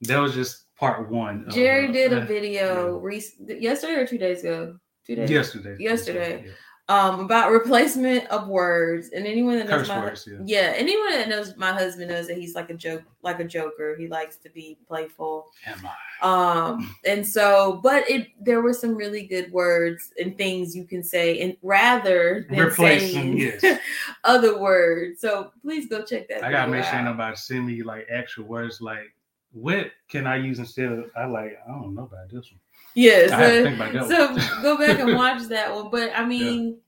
that 0.02 0.18
was 0.18 0.34
just 0.34 0.74
part 0.76 1.10
one 1.10 1.46
jerry 1.50 1.86
of, 1.86 1.92
did 1.92 2.12
a 2.12 2.20
video 2.20 2.94
yeah. 2.94 3.00
re- 3.02 3.58
yesterday 3.60 3.94
or 3.94 4.06
two 4.06 4.18
days 4.18 4.44
ago? 4.44 4.78
Two 5.04 5.16
days? 5.16 5.30
Yesterday 5.30 5.76
yesterday. 5.82 6.44
yeah 6.46 6.52
um, 6.88 7.20
about 7.20 7.52
replacement 7.52 8.26
of 8.28 8.48
words. 8.48 9.10
And 9.10 9.26
anyone 9.26 9.58
that 9.58 9.68
knows 9.68 9.80
Curse 9.80 9.88
my 9.88 10.00
words, 10.00 10.28
yeah. 10.30 10.38
yeah, 10.44 10.72
anyone 10.74 11.10
that 11.12 11.28
knows 11.28 11.56
my 11.56 11.72
husband 11.72 12.10
knows 12.10 12.28
that 12.28 12.38
he's 12.38 12.54
like 12.54 12.70
a 12.70 12.74
joke, 12.74 13.02
like 13.22 13.40
a 13.40 13.44
joker. 13.44 13.94
He 13.96 14.08
likes 14.08 14.36
to 14.38 14.50
be 14.50 14.78
playful. 14.86 15.50
Am 15.66 15.86
I? 15.86 15.94
Um, 16.20 16.96
and 17.04 17.26
so, 17.26 17.80
but 17.82 18.08
it 18.10 18.28
there 18.40 18.62
were 18.62 18.72
some 18.72 18.94
really 18.94 19.26
good 19.26 19.52
words 19.52 20.12
and 20.18 20.36
things 20.36 20.74
you 20.74 20.84
can 20.84 21.02
say, 21.02 21.40
and 21.40 21.56
rather 21.62 22.46
than 22.48 22.58
replacing 22.58 23.12
saying 23.12 23.38
yes. 23.38 23.80
other 24.24 24.58
words. 24.58 25.20
So 25.20 25.52
please 25.62 25.88
go 25.88 26.02
check 26.02 26.28
that. 26.28 26.42
I 26.42 26.50
gotta 26.50 26.70
make 26.70 26.84
sure 26.84 27.02
nobody 27.02 27.36
send 27.36 27.66
me 27.66 27.82
like 27.82 28.06
actual 28.10 28.44
words 28.44 28.80
like 28.80 29.14
what 29.52 29.90
can 30.08 30.26
I 30.26 30.36
use 30.36 30.58
instead 30.58 30.92
of 30.92 31.10
I 31.16 31.26
like 31.26 31.58
I 31.66 31.70
don't 31.70 31.94
know 31.94 32.04
about 32.04 32.30
this 32.30 32.50
one. 32.50 32.60
Yes. 32.98 33.30
Yeah, 33.30 34.02
so, 34.02 34.36
so 34.36 34.62
go 34.62 34.76
back 34.76 34.98
and 34.98 35.14
watch 35.14 35.42
that 35.44 35.72
one. 35.72 35.88
But 35.88 36.10
I 36.16 36.24
mean, 36.26 36.78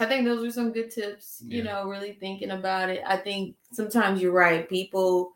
yeah. 0.00 0.06
I 0.06 0.08
think 0.08 0.24
those 0.24 0.42
are 0.42 0.50
some 0.50 0.72
good 0.72 0.90
tips, 0.90 1.42
you 1.44 1.58
yeah. 1.58 1.64
know, 1.64 1.84
really 1.84 2.14
thinking 2.14 2.52
about 2.52 2.88
it. 2.88 3.02
I 3.06 3.18
think 3.18 3.54
sometimes 3.70 4.22
you're 4.22 4.32
right. 4.32 4.66
People 4.66 5.32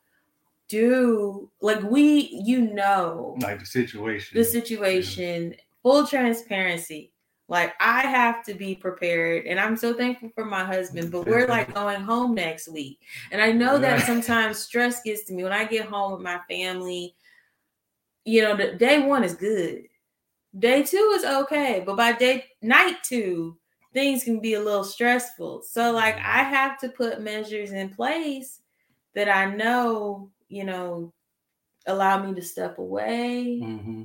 do 0.68 1.50
like 1.60 1.82
we 1.82 2.30
you 2.42 2.72
know 2.72 3.36
like 3.40 3.60
the 3.60 3.66
situation. 3.66 4.38
The 4.38 4.44
situation, 4.44 5.56
full 5.82 6.06
transparency. 6.06 7.12
Like 7.48 7.74
I 7.78 8.00
have 8.02 8.42
to 8.46 8.54
be 8.54 8.74
prepared, 8.74 9.44
and 9.44 9.60
I'm 9.60 9.76
so 9.76 9.92
thankful 9.92 10.30
for 10.34 10.46
my 10.46 10.64
husband. 10.64 11.12
But 11.12 11.26
we're 11.26 11.46
like 11.46 11.74
going 11.74 12.00
home 12.00 12.34
next 12.34 12.66
week, 12.66 12.98
and 13.30 13.42
I 13.42 13.52
know 13.52 13.78
that 13.78 14.06
sometimes 14.06 14.58
stress 14.58 15.02
gets 15.02 15.24
to 15.24 15.34
me 15.34 15.42
when 15.42 15.52
I 15.52 15.66
get 15.66 15.84
home 15.84 16.12
with 16.12 16.22
my 16.22 16.40
family 16.48 17.14
you 18.24 18.42
know, 18.42 18.56
the 18.56 18.72
day 18.72 19.00
one 19.06 19.24
is 19.24 19.34
good. 19.34 19.84
Day 20.58 20.82
two 20.82 21.12
is 21.14 21.24
okay, 21.24 21.82
but 21.84 21.96
by 21.96 22.12
day 22.12 22.44
night 22.60 23.02
two, 23.02 23.56
things 23.92 24.24
can 24.24 24.40
be 24.40 24.54
a 24.54 24.60
little 24.60 24.84
stressful. 24.84 25.62
So, 25.62 25.92
like. 25.92 26.16
I 26.16 26.42
have 26.42 26.78
to 26.78 26.88
put 26.88 27.20
measures 27.20 27.72
in 27.72 27.90
place 27.90 28.60
that 29.14 29.28
I 29.28 29.54
know, 29.54 30.30
you 30.48 30.64
know, 30.64 31.12
allow 31.86 32.24
me 32.24 32.34
to 32.34 32.42
step 32.42 32.78
away, 32.78 33.60
mm-hmm. 33.62 34.02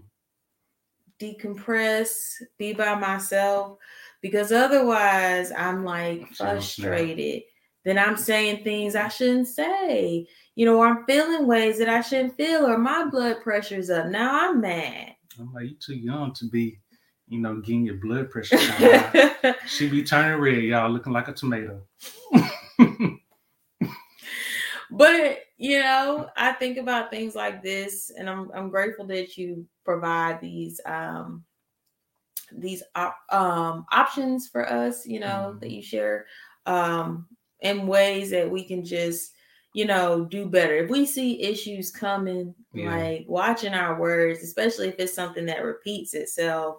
decompress, 1.19 2.41
be 2.58 2.73
by 2.73 2.95
myself, 2.95 3.77
because 4.21 4.51
otherwise, 4.51 5.51
I'm 5.51 5.86
like 5.86 6.27
frustrated. 6.34 7.43
Then 7.86 7.97
I'm 7.97 8.17
saying 8.17 8.63
things 8.63 8.95
I 8.95 9.08
shouldn't 9.08 9.47
say 9.47 10.27
you 10.58 10.65
know, 10.65 10.82
I'm 10.82 11.06
feeling 11.06 11.46
ways 11.46 11.78
that 11.78 11.88
I 11.88 12.02
shouldn't 12.02 12.36
feel, 12.36 12.65
or 12.65 12.80
my 12.80 13.06
blood 13.06 13.43
pressure's 13.43 13.91
up. 13.91 14.08
Now 14.08 14.50
I'm 14.50 14.60
mad. 14.60 15.13
I'm 15.39 15.54
like, 15.54 15.70
you 15.70 15.76
too 15.76 15.96
young 15.96 16.34
to 16.34 16.46
be, 16.50 16.80
you 17.28 17.39
know, 17.39 17.62
getting 17.62 17.86
your 17.86 17.98
blood 17.98 18.32
pressure. 18.32 18.58
she 19.67 19.88
be 19.88 20.04
turning 20.04 20.41
red, 20.41 20.63
y'all, 20.63 20.89
looking 20.89 21.13
like 21.13 21.28
a 21.28 21.34
tomato. 21.34 21.84
but 24.89 25.38
you 25.58 25.78
know, 25.78 26.28
I 26.36 26.54
think 26.54 26.80
about 26.80 27.12
things 27.12 27.36
like 27.36 27.62
this, 27.62 28.12
and 28.17 28.28
I'm 28.28 28.50
I'm 28.52 28.72
grateful 28.72 29.06
that 29.08 29.38
you 29.38 29.63
provide 29.86 30.41
these 30.41 30.82
um 30.88 31.46
these 32.52 32.82
op- 32.96 33.32
um 33.32 33.86
options 33.91 34.48
for 34.48 34.67
us. 34.67 35.06
You 35.06 35.20
know, 35.20 35.52
mm-hmm. 35.52 35.60
that 35.60 35.70
you 35.70 35.84
share 35.84 36.26
um 36.65 37.28
in 37.60 37.86
ways 37.86 38.32
that 38.32 38.50
we 38.50 38.63
can 38.63 38.84
just 38.84 39.34
you 39.78 39.86
know, 39.86 40.26
do 40.26 40.48
better. 40.48 40.76
If 40.78 40.90
we 40.90 41.06
see 41.06 41.40
issues 41.40 41.92
coming, 41.92 42.56
yeah. 42.74 42.96
like 42.96 43.26
watching 43.28 43.76
our 43.76 44.00
words, 44.00 44.42
especially 44.42 44.88
if 44.88 44.96
it's 44.98 45.13
something 45.13 45.46
that 45.46 45.63
repeats 45.63 46.16
itself, 46.16 46.78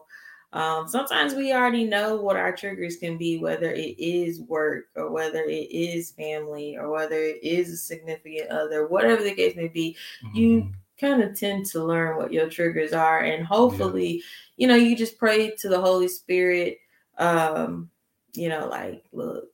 um, 0.53 0.89
sometimes 0.89 1.33
we 1.33 1.53
already 1.53 1.85
know 1.85 2.17
what 2.17 2.35
our 2.35 2.51
triggers 2.51 2.97
can 2.97 3.17
be, 3.17 3.39
whether 3.39 3.71
it 3.71 3.95
is 4.01 4.41
work 4.41 4.87
or 4.97 5.13
whether 5.13 5.45
it 5.45 5.71
is 5.71 6.11
family 6.11 6.77
or 6.77 6.91
whether 6.91 7.15
it 7.15 7.39
is 7.41 7.71
a 7.71 7.77
significant 7.77 8.51
other, 8.51 8.89
whatever 8.89 9.23
the 9.23 9.33
case 9.33 9.55
may 9.55 9.69
be. 9.69 9.97
Mm-hmm. 10.25 10.37
You 10.37 10.73
kind 11.01 11.23
of 11.23 11.39
tend 11.39 11.67
to 11.67 11.85
learn 11.85 12.17
what 12.17 12.33
your 12.33 12.51
triggers 12.51 12.93
are, 12.93 13.21
and 13.21 13.47
hopefully, 13.47 14.15
yeah. 14.15 14.23
you 14.57 14.67
know, 14.67 14.75
you 14.75 14.97
just 14.97 15.19
pray 15.19 15.55
to 15.61 15.69
the 15.69 15.81
Holy 15.81 16.09
Spirit. 16.09 16.79
Um, 17.17 17.91
you 18.35 18.49
know, 18.49 18.67
like, 18.67 19.05
look, 19.13 19.45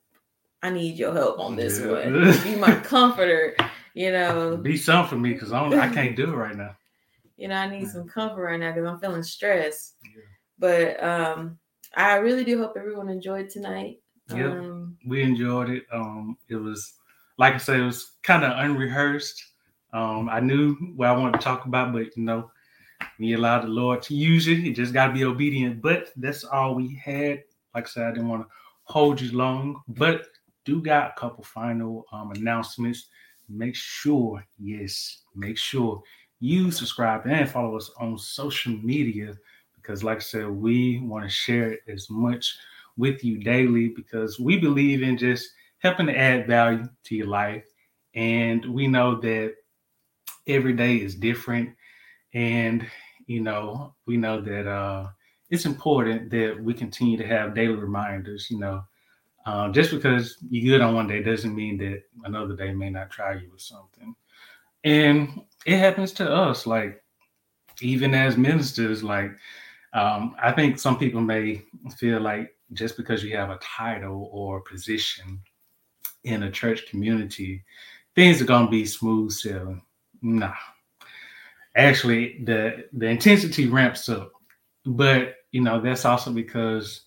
I 0.65 0.71
need 0.71 0.97
your 0.97 1.13
help 1.13 1.39
on 1.41 1.57
this 1.57 1.79
yeah. 1.79 1.91
one. 1.91 2.43
Be 2.43 2.57
my 2.57 2.75
comforter, 2.77 3.55
you 3.93 4.11
know. 4.11 4.57
Be 4.57 4.79
something 4.79 5.11
for 5.11 5.17
me 5.17 5.35
because 5.35 5.53
I 5.53 5.63
I 5.63 5.93
can't 5.93 6.17
do 6.17 6.33
it 6.33 6.37
right 6.37 6.57
now. 6.57 6.75
You 7.37 7.49
know, 7.49 7.57
I 7.57 7.69
need 7.69 7.87
some 7.87 8.09
comfort 8.09 8.43
right 8.43 8.59
now 8.59 8.73
because 8.73 8.89
I'm 8.89 8.99
feeling 8.99 9.23
stressed. 9.23 9.97
Yeah. 10.03 10.23
But 10.59 11.05
um, 11.05 11.59
I 11.95 12.15
really 12.15 12.45
do 12.45 12.57
hope 12.59 12.77
everyone 12.79 13.11
enjoyed 13.11 13.51
tonight. 13.51 13.99
Yeah, 14.35 14.53
um, 14.53 14.97
we 15.07 15.23
enjoyed 15.23 15.69
it. 15.69 15.85
Um, 15.93 16.39
it 16.49 16.57
was 16.57 16.95
like 17.37 17.53
I 17.53 17.59
said, 17.59 17.81
it 17.81 17.85
was 17.85 18.13
kind 18.23 18.43
of 18.43 18.53
unrehearsed. 18.57 19.45
Um, 19.93 20.31
I 20.31 20.41
knew 20.41 20.77
what 20.97 21.09
I 21.09 21.13
wanted 21.13 21.41
to 21.41 21.45
talk 21.45 21.67
about, 21.67 21.93
but 21.93 22.17
you 22.17 22.23
know, 22.23 22.51
we 23.19 23.35
allowed 23.35 23.65
the 23.65 23.69
Lord 23.69 24.01
to 24.05 24.15
use 24.15 24.49
it. 24.49 24.61
You 24.61 24.73
just 24.73 24.95
got 24.95 25.09
to 25.09 25.13
be 25.13 25.25
obedient. 25.25 25.83
But 25.83 26.09
that's 26.17 26.43
all 26.43 26.75
we 26.75 26.95
had. 26.95 27.43
Like 27.75 27.85
I 27.85 27.91
said, 27.91 28.07
I 28.07 28.13
didn't 28.13 28.29
want 28.29 28.45
to 28.45 28.49
hold 28.85 29.21
you 29.21 29.37
long, 29.37 29.83
but 29.89 30.29
do 30.65 30.83
got 30.83 31.11
a 31.11 31.21
couple 31.21 31.45
final 31.45 32.07
um, 32.13 32.31
announcements. 32.33 33.07
Make 33.49 33.75
sure, 33.75 34.45
yes, 34.59 35.23
make 35.35 35.59
sure 35.59 36.03
you 36.41 36.71
subscribe 36.71 37.27
and 37.27 37.49
follow 37.49 37.77
us 37.77 37.91
on 38.01 38.19
social 38.19 38.73
media 38.73 39.35
because, 39.77 40.03
like 40.03 40.19
I 40.19 40.21
said, 40.21 40.49
we 40.49 41.01
want 41.01 41.25
to 41.25 41.31
share 41.31 41.79
as 41.89 42.09
much 42.09 42.57
with 42.97 43.25
you 43.25 43.39
daily 43.39 43.89
because 43.89 44.41
we 44.41 44.59
believe 44.59 45.03
in 45.03 45.19
just 45.19 45.51
helping 45.79 46.07
to 46.07 46.17
add 46.17 46.47
value 46.47 46.89
to 47.05 47.15
your 47.15 47.27
life. 47.27 47.65
And 48.15 48.65
we 48.67 48.87
know 48.87 49.17
that 49.21 49.55
every 50.47 50.73
day 50.73 50.97
is 50.97 51.15
different. 51.15 51.71
And, 52.33 52.87
you 53.27 53.41
know, 53.41 53.95
we 54.07 54.17
know 54.17 54.41
that 54.41 54.69
uh, 54.69 55.09
it's 55.51 55.67
important 55.67 56.31
that 56.31 56.59
we 56.63 56.73
continue 56.75 57.17
to 57.19 57.27
have 57.27 57.55
daily 57.55 57.75
reminders, 57.75 58.51
you 58.51 58.59
know, 58.59 58.85
um, 59.47 59.73
just 59.73 59.91
because 59.91 60.39
you're 60.49 60.79
good 60.79 60.85
on 60.85 60.95
one 60.95 61.07
day 61.07 61.23
doesn't 61.23 61.55
mean 61.55 61.77
that 61.79 62.03
another 62.25 62.57
day 62.57 62.73
may 62.73 62.91
not 62.91 63.11
try 63.11 63.35
you 63.35 63.51
with 63.51 63.61
something. 63.61 64.15
And 64.85 65.43
it 65.67 65.79
happens 65.79 66.13
to 66.15 66.31
us, 66.31 66.67
like 66.67 67.03
even 67.81 68.15
as 68.15 68.37
ministers, 68.37 69.03
like 69.03 69.33
um, 69.93 70.35
I 70.43 70.53
think 70.53 70.79
some 70.79 70.99
people 70.99 71.21
may 71.21 71.63
feel 71.97 72.21
like 72.21 72.55
just 72.73 72.97
because 72.97 73.23
you 73.23 73.37
have 73.37 73.51
a 73.51 73.59
title 73.63 74.29
or 74.33 74.61
position 74.61 75.41
in 76.25 76.45
a 76.45 76.51
church 76.51 76.87
community, 76.89 77.65
things 78.15 78.41
are 78.41 78.47
gonna 78.47 78.69
be 78.71 78.87
smooth 78.87 79.31
sailing. 79.31 79.83
Nah. 80.23 80.55
Actually, 81.77 82.43
the 82.45 82.87
the 82.93 83.07
intensity 83.07 83.67
ramps 83.67 84.09
up. 84.09 84.33
But 84.87 85.35
you 85.53 85.61
know, 85.61 85.81
that's 85.81 86.05
also 86.05 86.33
because 86.33 87.03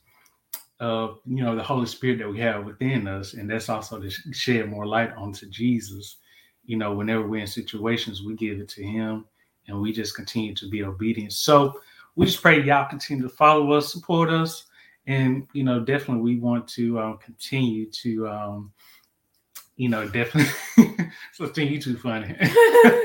of 0.80 1.20
you 1.26 1.44
know 1.44 1.56
the 1.56 1.64
Holy 1.64 1.88
Spirit 1.88 2.20
that 2.20 2.30
we 2.30 2.40
have 2.40 2.66
within 2.66 3.08
us, 3.08 3.34
and 3.34 3.50
that's 3.50 3.70
also 3.70 4.00
to 4.00 4.10
shed 4.10 4.70
more 4.70 4.86
light 4.86 5.12
onto 5.16 5.48
Jesus. 5.48 6.18
You 6.66 6.78
know, 6.78 6.94
whenever 6.94 7.28
we're 7.28 7.42
in 7.42 7.48
situations, 7.48 8.22
we 8.22 8.36
give 8.36 8.60
it 8.60 8.70
to 8.70 8.84
Him, 8.84 9.26
and 9.68 9.82
we 9.82 9.92
just 9.92 10.16
continue 10.16 10.54
to 10.56 10.70
be 10.70 10.84
obedient. 10.84 11.34
So 11.34 11.80
we 12.16 12.26
just 12.26 12.42
pray 12.42 12.62
y'all 12.62 12.90
continue 12.90 13.24
to 13.24 13.30
follow 13.30 13.72
us, 13.72 13.92
support 13.92 14.30
us, 14.30 14.66
and 15.08 15.48
you 15.54 15.64
know, 15.64 15.80
definitely 15.80 16.22
we 16.22 16.40
want 16.40 16.68
to 16.70 17.00
um, 17.00 17.18
continue 17.18 17.90
to, 17.90 18.28
um, 18.28 18.72
you 19.78 19.90
know, 19.90 20.08
definitely. 20.08 20.52
Something 21.34 21.68
you 21.68 21.82
too 21.82 21.98
funny. 21.98 22.36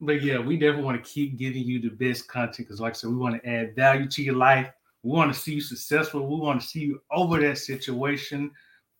but 0.00 0.22
yeah, 0.22 0.38
we 0.38 0.56
definitely 0.56 0.84
want 0.84 1.02
to 1.02 1.10
keep 1.10 1.38
giving 1.38 1.62
you 1.62 1.80
the 1.80 1.90
best 1.90 2.28
content 2.28 2.68
because, 2.68 2.80
like 2.80 2.94
I 2.94 2.96
said, 2.96 3.10
we 3.10 3.16
want 3.16 3.42
to 3.42 3.48
add 3.48 3.76
value 3.76 4.08
to 4.08 4.22
your 4.22 4.36
life 4.36 4.70
we 5.02 5.12
want 5.12 5.32
to 5.32 5.38
see 5.38 5.54
you 5.54 5.60
successful. 5.60 6.26
We 6.26 6.40
want 6.40 6.60
to 6.60 6.66
see 6.66 6.80
you 6.80 7.00
over 7.10 7.40
that 7.40 7.58
situation, 7.58 8.50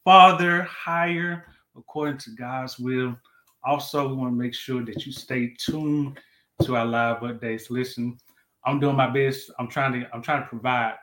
farther, 0.05 0.63
higher, 0.63 1.47
according 1.77 2.19
to 2.19 2.31
God's 2.31 2.79
will. 2.79 3.17
Also, 3.65 4.09
we 4.09 4.15
want 4.15 4.33
to 4.33 4.39
make 4.39 4.55
sure 4.55 4.85
that 4.85 5.05
you 5.05 5.13
stay 5.13 5.55
tuned 5.59 6.19
to 6.63 6.77
our 6.77 6.87
live 6.87 7.19
updates. 7.19 7.71
Listen, 7.71 8.19
I'm 8.65 8.81
doing 8.81 8.97
my 8.97 9.09
best. 9.09 9.51
I'm 9.59 9.69
trying 9.69 9.93
to 9.95 10.09
I'm 10.15 10.23
trying 10.23 10.43
to 10.43 10.49
provide 10.49 10.95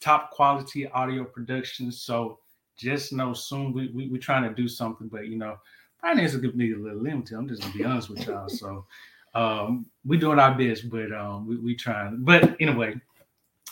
top 0.00 0.30
quality 0.30 0.88
audio 0.88 1.24
production. 1.24 1.90
So 1.92 2.38
just 2.76 3.12
know 3.12 3.32
soon 3.32 3.72
we 3.72 3.90
we 3.94 4.08
we're 4.08 4.18
trying 4.20 4.42
to 4.42 4.54
do 4.54 4.68
something, 4.68 5.08
but 5.08 5.28
you 5.28 5.36
know, 5.36 5.56
finances 6.00 6.40
could 6.40 6.56
be 6.56 6.72
a 6.72 6.76
little 6.76 7.02
limited. 7.02 7.36
I'm 7.36 7.48
just 7.48 7.62
gonna 7.62 7.74
be 7.74 7.84
honest 7.84 8.10
with 8.10 8.26
y'all. 8.26 8.48
So 8.48 8.86
um 9.34 9.86
we 10.04 10.18
doing 10.18 10.38
our 10.38 10.54
best, 10.56 10.90
but 10.90 11.12
um 11.12 11.46
we, 11.46 11.56
we 11.56 11.74
trying. 11.74 12.24
But 12.24 12.56
anyway, 12.60 13.00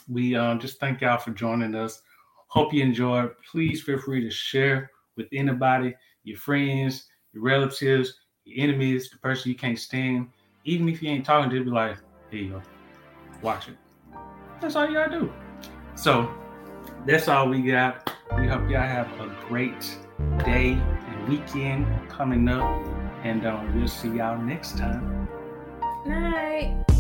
we 0.08 0.34
um 0.36 0.58
just 0.58 0.78
thank 0.80 1.00
y'all 1.00 1.18
for 1.18 1.30
joining 1.30 1.74
us. 1.74 2.02
Hope 2.48 2.72
you 2.72 2.82
enjoyed. 2.82 3.30
Please 3.50 3.82
feel 3.82 3.98
free 3.98 4.20
to 4.22 4.30
share 4.30 4.90
with 5.16 5.26
anybody, 5.32 5.94
your 6.22 6.38
friends, 6.38 7.06
your 7.32 7.42
relatives, 7.42 8.14
your 8.44 8.64
enemies, 8.64 9.10
the 9.10 9.18
person 9.18 9.50
you 9.50 9.56
can't 9.56 9.78
stand. 9.78 10.28
Even 10.64 10.88
if 10.88 11.02
you 11.02 11.10
ain't 11.10 11.26
talking 11.26 11.50
to, 11.50 11.64
be 11.64 11.70
like, 11.70 11.96
here 12.30 12.42
you 12.42 12.50
go, 12.50 12.62
watch 13.42 13.68
it. 13.68 13.76
That's 14.60 14.76
all 14.76 14.86
you 14.86 14.94
gotta 14.94 15.20
do. 15.20 15.32
So 15.94 16.32
that's 17.06 17.28
all 17.28 17.48
we 17.48 17.62
got. 17.62 18.10
We 18.36 18.46
hope 18.46 18.68
y'all 18.70 18.80
have 18.80 19.08
a 19.20 19.34
great 19.48 19.96
day 20.44 20.72
and 20.72 21.28
weekend 21.28 21.86
coming 22.08 22.48
up. 22.48 22.64
And 23.24 23.46
um, 23.46 23.78
we'll 23.78 23.88
see 23.88 24.08
y'all 24.08 24.40
next 24.40 24.76
time. 24.76 25.28
Night. 26.06 26.93